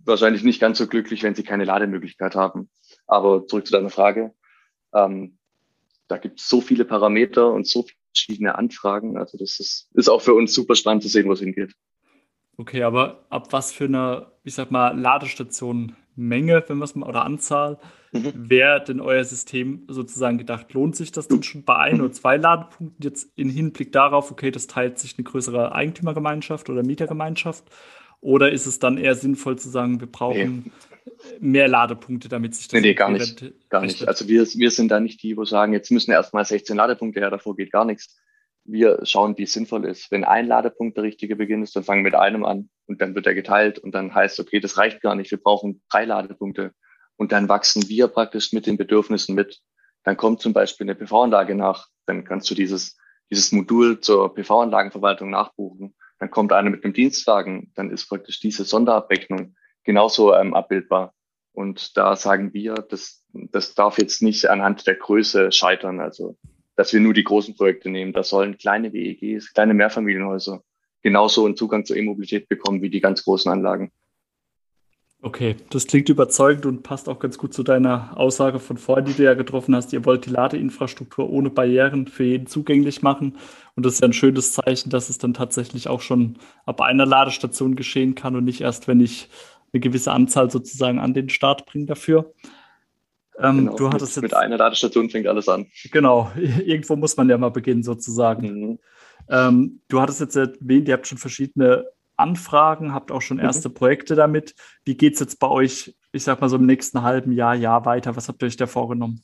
wahrscheinlich 0.04 0.42
nicht 0.42 0.60
ganz 0.60 0.78
so 0.78 0.86
glücklich, 0.86 1.22
wenn 1.22 1.34
sie 1.34 1.42
keine 1.42 1.64
Lademöglichkeit 1.64 2.34
haben. 2.34 2.70
Aber 3.06 3.46
zurück 3.46 3.66
zu 3.66 3.72
deiner 3.72 3.90
Frage. 3.90 4.32
Ähm, 4.94 5.38
da 6.08 6.16
gibt 6.16 6.40
es 6.40 6.48
so 6.48 6.60
viele 6.60 6.84
Parameter 6.84 7.52
und 7.52 7.66
so 7.66 7.84
verschiedene 8.12 8.56
Anfragen. 8.56 9.16
Also 9.18 9.36
das 9.38 9.60
ist, 9.60 9.90
ist 9.94 10.08
auch 10.08 10.22
für 10.22 10.34
uns 10.34 10.54
super 10.54 10.74
spannend 10.74 11.02
zu 11.02 11.08
sehen, 11.08 11.28
wo 11.28 11.32
es 11.32 11.40
hingeht. 11.40 11.74
Okay, 12.56 12.82
aber 12.82 13.26
ab 13.30 13.52
was 13.52 13.72
für 13.72 13.84
einer, 13.84 14.32
ich 14.42 14.54
sag 14.54 14.70
mal, 14.70 14.98
Ladestation 14.98 15.94
Menge, 16.16 16.64
wenn 16.66 16.78
wir 16.78 16.84
es 16.84 16.96
mal, 16.96 17.08
oder 17.08 17.24
Anzahl, 17.24 17.78
mhm. 18.10 18.32
wäre 18.34 18.82
denn 18.82 19.00
euer 19.00 19.22
System 19.22 19.84
sozusagen 19.86 20.38
gedacht? 20.38 20.72
Lohnt 20.72 20.96
sich 20.96 21.12
das 21.12 21.28
denn 21.28 21.44
schon 21.44 21.64
bei 21.64 21.76
ein 21.76 22.00
oder 22.00 22.10
zwei 22.10 22.36
Ladepunkten 22.36 22.96
jetzt 23.00 23.30
in 23.36 23.48
Hinblick 23.48 23.92
darauf, 23.92 24.32
okay, 24.32 24.50
das 24.50 24.66
teilt 24.66 24.98
sich 24.98 25.16
eine 25.16 25.24
größere 25.24 25.72
Eigentümergemeinschaft 25.72 26.68
oder 26.68 26.82
Mietergemeinschaft? 26.82 27.64
Oder 28.20 28.50
ist 28.52 28.66
es 28.66 28.78
dann 28.78 28.98
eher 28.98 29.14
sinnvoll 29.14 29.58
zu 29.58 29.68
sagen, 29.68 30.00
wir 30.00 30.10
brauchen 30.10 30.64
nee 30.64 30.72
mehr 31.40 31.68
Ladepunkte, 31.68 32.28
damit 32.28 32.54
sich 32.54 32.68
das. 32.68 32.80
Nee, 32.80 32.88
nee 32.88 32.94
gar 32.94 33.10
nicht. 33.10 33.44
Gar 33.68 33.82
nicht. 33.82 34.06
Also 34.06 34.28
wir, 34.28 34.46
wir 34.46 34.70
sind 34.70 34.88
da 34.88 35.00
nicht 35.00 35.22
die, 35.22 35.36
wo 35.36 35.44
sagen, 35.44 35.72
jetzt 35.72 35.90
müssen 35.90 36.10
erstmal 36.10 36.44
16 36.44 36.76
Ladepunkte 36.76 37.20
her, 37.20 37.30
davor 37.30 37.56
geht 37.56 37.72
gar 37.72 37.84
nichts. 37.84 38.16
Wir 38.64 39.00
schauen, 39.04 39.36
wie 39.38 39.44
es 39.44 39.52
sinnvoll 39.52 39.86
ist. 39.86 40.10
Wenn 40.10 40.24
ein 40.24 40.46
Ladepunkt 40.46 40.96
der 40.96 41.04
richtige 41.04 41.36
Beginn 41.36 41.62
ist, 41.62 41.74
dann 41.74 41.84
fangen 41.84 42.04
wir 42.04 42.10
mit 42.10 42.20
einem 42.20 42.44
an 42.44 42.68
und 42.86 43.00
dann 43.00 43.14
wird 43.14 43.26
er 43.26 43.34
geteilt 43.34 43.78
und 43.78 43.94
dann 43.94 44.14
heißt, 44.14 44.38
okay, 44.40 44.60
das 44.60 44.76
reicht 44.76 45.00
gar 45.00 45.14
nicht, 45.14 45.30
wir 45.30 45.38
brauchen 45.38 45.82
drei 45.90 46.04
Ladepunkte. 46.04 46.72
Und 47.16 47.32
dann 47.32 47.48
wachsen 47.48 47.88
wir 47.88 48.08
praktisch 48.08 48.52
mit 48.52 48.66
den 48.66 48.76
Bedürfnissen 48.76 49.34
mit. 49.34 49.60
Dann 50.04 50.16
kommt 50.16 50.40
zum 50.40 50.52
Beispiel 50.52 50.84
eine 50.84 50.94
PV-Anlage 50.94 51.54
nach, 51.54 51.88
dann 52.06 52.24
kannst 52.24 52.50
du 52.50 52.54
dieses, 52.54 52.96
dieses 53.30 53.52
Modul 53.52 54.00
zur 54.00 54.34
PV-Anlagenverwaltung 54.34 55.30
nachbuchen. 55.30 55.94
Dann 56.18 56.30
kommt 56.30 56.52
einer 56.52 56.70
mit 56.70 56.84
einem 56.84 56.92
Dienstwagen, 56.92 57.72
dann 57.74 57.90
ist 57.90 58.08
praktisch 58.08 58.40
diese 58.40 58.64
Sonderabrechnung 58.64 59.54
genauso 59.84 60.34
ähm, 60.34 60.54
abbildbar. 60.54 61.14
Und 61.52 61.96
da 61.96 62.16
sagen 62.16 62.52
wir, 62.52 62.74
das, 62.74 63.24
das 63.32 63.74
darf 63.74 63.98
jetzt 63.98 64.22
nicht 64.22 64.48
anhand 64.48 64.86
der 64.86 64.94
Größe 64.94 65.50
scheitern. 65.52 66.00
Also, 66.00 66.36
dass 66.76 66.92
wir 66.92 67.00
nur 67.00 67.14
die 67.14 67.24
großen 67.24 67.56
Projekte 67.56 67.90
nehmen. 67.90 68.12
Da 68.12 68.22
sollen 68.22 68.58
kleine 68.58 68.92
WEGs, 68.92 69.52
kleine 69.52 69.74
Mehrfamilienhäuser 69.74 70.62
genauso 71.02 71.46
einen 71.46 71.56
Zugang 71.56 71.84
zur 71.84 71.96
E-Mobilität 71.96 72.48
bekommen 72.48 72.82
wie 72.82 72.90
die 72.90 73.00
ganz 73.00 73.24
großen 73.24 73.50
Anlagen. 73.50 73.92
Okay, 75.20 75.56
das 75.70 75.88
klingt 75.88 76.08
überzeugend 76.08 76.64
und 76.64 76.84
passt 76.84 77.08
auch 77.08 77.18
ganz 77.18 77.38
gut 77.38 77.52
zu 77.52 77.64
deiner 77.64 78.16
Aussage 78.16 78.60
von 78.60 78.76
vorhin, 78.76 79.04
die 79.04 79.14
du 79.14 79.24
ja 79.24 79.34
getroffen 79.34 79.74
hast. 79.74 79.92
Ihr 79.92 80.04
wollt 80.04 80.26
die 80.26 80.30
Ladeinfrastruktur 80.30 81.28
ohne 81.28 81.50
Barrieren 81.50 82.06
für 82.06 82.22
jeden 82.22 82.46
zugänglich 82.46 83.02
machen. 83.02 83.36
Und 83.74 83.84
das 83.84 83.94
ist 83.94 84.00
ja 84.00 84.06
ein 84.06 84.12
schönes 84.12 84.52
Zeichen, 84.52 84.90
dass 84.90 85.10
es 85.10 85.18
dann 85.18 85.34
tatsächlich 85.34 85.88
auch 85.88 86.02
schon 86.02 86.36
ab 86.66 86.80
einer 86.80 87.04
Ladestation 87.04 87.74
geschehen 87.74 88.14
kann 88.14 88.36
und 88.36 88.44
nicht 88.44 88.60
erst, 88.60 88.86
wenn 88.86 89.00
ich 89.00 89.28
eine 89.72 89.80
gewisse 89.80 90.12
Anzahl 90.12 90.52
sozusagen 90.52 91.00
an 91.00 91.14
den 91.14 91.30
Start 91.30 91.66
bringen 91.66 91.88
dafür. 91.88 92.32
Ähm, 93.40 93.58
genau, 93.58 93.76
du 93.76 93.88
hattest 93.88 94.16
mit, 94.16 94.22
jetzt, 94.22 94.22
mit 94.22 94.34
einer 94.34 94.56
Ladestation 94.56 95.10
fängt 95.10 95.26
alles 95.26 95.48
an. 95.48 95.66
Genau, 95.90 96.30
irgendwo 96.36 96.94
muss 96.94 97.16
man 97.16 97.28
ja 97.28 97.38
mal 97.38 97.50
beginnen 97.50 97.82
sozusagen. 97.82 98.60
Mhm. 98.60 98.78
Ähm, 99.28 99.80
du 99.88 100.00
hattest 100.00 100.20
jetzt 100.20 100.36
erwähnt, 100.36 100.86
ihr 100.86 100.94
habt 100.94 101.08
schon 101.08 101.18
verschiedene 101.18 101.86
Anfragen, 102.18 102.94
habt 102.94 103.10
auch 103.12 103.22
schon 103.22 103.38
mhm. 103.38 103.44
erste 103.44 103.68
mhm. 103.68 103.74
Projekte 103.74 104.14
damit. 104.14 104.54
Wie 104.84 104.96
geht 104.96 105.14
es 105.14 105.20
jetzt 105.20 105.38
bei 105.38 105.48
euch, 105.48 105.94
ich 106.12 106.24
sag 106.24 106.40
mal 106.40 106.48
so 106.48 106.56
im 106.56 106.66
nächsten 106.66 107.02
halben 107.02 107.32
Jahr, 107.32 107.54
Jahr 107.54 107.84
weiter? 107.84 108.16
Was 108.16 108.28
habt 108.28 108.42
ihr 108.42 108.46
euch 108.46 108.56
da 108.56 108.66
vorgenommen? 108.66 109.22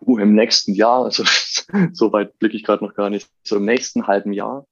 Uh, 0.00 0.18
Im 0.18 0.34
nächsten 0.34 0.74
Jahr, 0.74 1.04
also 1.04 1.24
so 1.92 2.12
weit 2.12 2.38
blicke 2.38 2.56
ich 2.56 2.64
gerade 2.64 2.84
noch 2.84 2.94
gar 2.94 3.10
nicht. 3.10 3.28
So 3.44 3.56
im 3.56 3.64
nächsten 3.64 4.06
halben 4.06 4.32
Jahr 4.32 4.66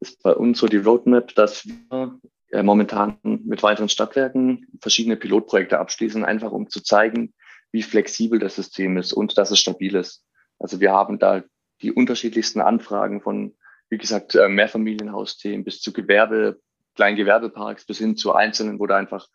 ist 0.00 0.22
bei 0.22 0.34
uns 0.34 0.58
so 0.58 0.66
die 0.66 0.78
Roadmap, 0.78 1.34
dass 1.34 1.64
wir 1.66 2.18
äh, 2.50 2.62
momentan 2.62 3.16
mit 3.22 3.62
weiteren 3.62 3.88
Stadtwerken 3.88 4.66
verschiedene 4.80 5.16
Pilotprojekte 5.16 5.78
abschließen, 5.78 6.24
einfach 6.24 6.50
um 6.50 6.68
zu 6.68 6.82
zeigen, 6.82 7.32
wie 7.70 7.82
flexibel 7.82 8.38
das 8.38 8.56
System 8.56 8.96
ist 8.96 9.12
und 9.12 9.38
dass 9.38 9.50
es 9.50 9.58
stabil 9.58 9.94
ist. 9.94 10.24
Also 10.58 10.80
wir 10.80 10.92
haben 10.92 11.18
da 11.18 11.42
die 11.80 11.92
unterschiedlichsten 11.92 12.60
Anfragen 12.60 13.22
von, 13.22 13.54
wie 13.92 13.98
gesagt, 13.98 14.34
äh, 14.34 14.48
Mehrfamilienhausthemen 14.48 15.64
bis 15.64 15.82
zu 15.82 15.92
Gewerbe, 15.92 16.58
Kleingewerbeparks 16.94 17.84
bis 17.84 17.98
hin 17.98 18.16
zu 18.16 18.32
einzelnen, 18.32 18.78
wo 18.78 18.86
da 18.86 18.96
einfach 18.96 19.28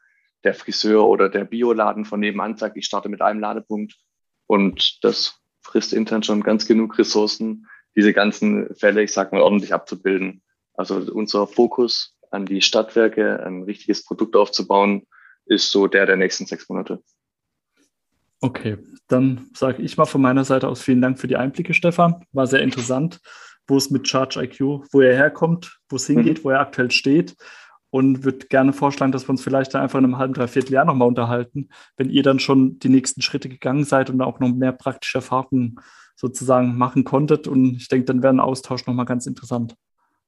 der 0.43 0.55
Friseur 0.55 1.07
oder 1.07 1.29
der 1.29 1.45
Bioladen 1.45 2.05
von 2.05 2.19
nebenan 2.19 2.57
sagt, 2.57 2.75
ich 2.75 2.87
starte 2.87 3.07
mit 3.07 3.21
einem 3.21 3.39
Ladepunkt 3.39 3.95
und 4.47 4.97
das 5.03 5.39
frisst 5.61 5.93
intern 5.93 6.23
schon 6.23 6.41
ganz 6.41 6.65
genug 6.65 6.97
Ressourcen, 6.97 7.67
diese 7.95 8.13
ganzen 8.13 8.73
Fälle, 8.73 9.03
ich 9.03 9.13
sag 9.13 9.31
mal, 9.31 9.41
ordentlich 9.41 9.75
abzubilden. 9.75 10.41
Also 10.73 10.95
unser 11.13 11.45
Fokus 11.45 12.17
an 12.31 12.47
die 12.47 12.63
Stadtwerke 12.63 13.43
ein 13.45 13.61
richtiges 13.61 14.03
Produkt 14.05 14.35
aufzubauen, 14.35 15.05
ist 15.45 15.69
so 15.69 15.85
der 15.85 16.07
der 16.07 16.17
nächsten 16.17 16.47
sechs 16.47 16.67
Monate. 16.67 17.03
Okay, 18.41 18.79
dann 19.07 19.51
sage 19.53 19.83
ich 19.83 19.97
mal 19.97 20.05
von 20.05 20.21
meiner 20.21 20.45
Seite 20.45 20.67
aus 20.67 20.81
vielen 20.81 21.01
Dank 21.01 21.19
für 21.19 21.27
die 21.27 21.37
Einblicke, 21.37 21.75
Stefan. 21.75 22.25
War 22.31 22.47
sehr 22.47 22.61
interessant, 22.61 23.19
wo 23.67 23.77
es 23.77 23.89
mit 23.89 24.07
Charge 24.07 24.43
IQ, 24.43 24.87
wo 24.91 25.01
er 25.01 25.15
herkommt, 25.15 25.79
wo 25.89 25.97
es 25.97 26.07
hingeht, 26.07 26.39
mhm. 26.39 26.43
wo 26.45 26.49
er 26.51 26.61
aktuell 26.61 26.91
steht. 26.91 27.35
Und 27.89 28.25
würde 28.25 28.47
gerne 28.47 28.73
vorschlagen, 28.73 29.13
dass 29.13 29.27
wir 29.27 29.29
uns 29.29 29.41
vielleicht 29.41 29.73
einfach 29.73 29.97
in 29.97 30.05
einem 30.05 30.17
halben, 30.17 30.33
dreiviertel 30.33 30.73
Jahr 30.73 30.83
nochmal 30.83 31.07
unterhalten, 31.07 31.69
wenn 31.95 32.09
ihr 32.09 32.21
dann 32.21 32.39
schon 32.39 32.79
die 32.79 32.89
nächsten 32.89 33.21
Schritte 33.21 33.47
gegangen 33.47 33.85
seid 33.85 34.09
und 34.09 34.21
auch 34.21 34.39
noch 34.39 34.49
mehr 34.49 34.73
praktische 34.73 35.19
Erfahrungen 35.19 35.79
sozusagen 36.15 36.77
machen 36.77 37.05
konntet. 37.05 37.47
Und 37.47 37.75
ich 37.77 37.87
denke, 37.87 38.05
dann 38.05 38.21
wäre 38.21 38.33
ein 38.33 38.41
Austausch 38.41 38.85
nochmal 38.87 39.05
ganz 39.05 39.25
interessant. 39.25 39.75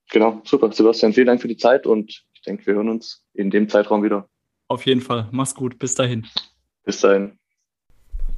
Genau, 0.09 0.41
super. 0.45 0.71
Sebastian, 0.71 1.13
vielen 1.13 1.27
Dank 1.27 1.41
für 1.41 1.47
die 1.47 1.57
Zeit 1.57 1.85
und 1.85 2.23
ich 2.33 2.41
denke, 2.41 2.65
wir 2.65 2.75
hören 2.75 2.89
uns 2.89 3.25
in 3.33 3.49
dem 3.49 3.67
Zeitraum 3.67 4.03
wieder. 4.03 4.29
Auf 4.69 4.85
jeden 4.85 5.01
Fall. 5.01 5.27
Mach's 5.31 5.55
gut. 5.55 5.77
Bis 5.79 5.95
dahin. 5.95 6.25
Bis 6.85 7.01
dahin. 7.01 7.38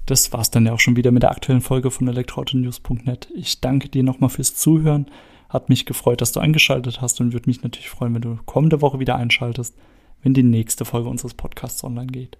Das 0.05 0.33
war's 0.33 0.51
dann 0.51 0.65
ja 0.65 0.73
auch 0.73 0.79
schon 0.79 0.95
wieder 0.95 1.11
mit 1.11 1.23
der 1.23 1.31
aktuellen 1.31 1.61
Folge 1.61 1.91
von 1.91 2.07
elektroautonews.net. 2.07 3.29
Ich 3.35 3.61
danke 3.61 3.89
dir 3.89 4.03
nochmal 4.03 4.29
fürs 4.29 4.55
Zuhören. 4.55 5.07
Hat 5.49 5.69
mich 5.69 5.85
gefreut, 5.85 6.21
dass 6.21 6.31
du 6.31 6.39
eingeschaltet 6.39 7.01
hast 7.01 7.19
und 7.21 7.33
würde 7.33 7.49
mich 7.49 7.61
natürlich 7.61 7.89
freuen, 7.89 8.15
wenn 8.15 8.21
du 8.21 8.37
kommende 8.45 8.81
Woche 8.81 8.99
wieder 8.99 9.15
einschaltest, 9.15 9.75
wenn 10.23 10.33
die 10.33 10.43
nächste 10.43 10.85
Folge 10.85 11.09
unseres 11.09 11.33
Podcasts 11.33 11.83
online 11.83 12.07
geht. 12.07 12.37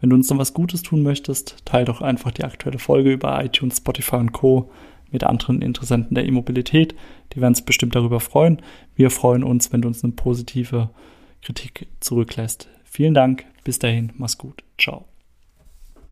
Wenn 0.00 0.10
du 0.10 0.16
uns 0.16 0.28
noch 0.28 0.38
was 0.38 0.54
Gutes 0.54 0.82
tun 0.82 1.02
möchtest, 1.02 1.56
teile 1.64 1.86
doch 1.86 2.02
einfach 2.02 2.30
die 2.30 2.44
aktuelle 2.44 2.78
Folge 2.78 3.12
über 3.12 3.42
iTunes, 3.42 3.78
Spotify 3.78 4.16
und 4.16 4.32
Co. 4.32 4.70
mit 5.10 5.24
anderen 5.24 5.62
Interessenten 5.62 6.14
der 6.14 6.26
E-Mobilität. 6.26 6.94
Die 7.32 7.40
werden 7.40 7.54
sich 7.54 7.64
bestimmt 7.64 7.94
darüber 7.94 8.20
freuen. 8.20 8.60
Wir 8.94 9.10
freuen 9.10 9.42
uns, 9.42 9.72
wenn 9.72 9.82
du 9.82 9.88
uns 9.88 10.04
eine 10.04 10.12
positive 10.12 10.90
Kritik 11.42 11.88
zurücklässt. 12.00 12.68
Vielen 12.84 13.14
Dank. 13.14 13.46
Bis 13.64 13.78
dahin. 13.78 14.12
Mach's 14.16 14.38
gut. 14.38 14.62
Ciao. 14.78 15.06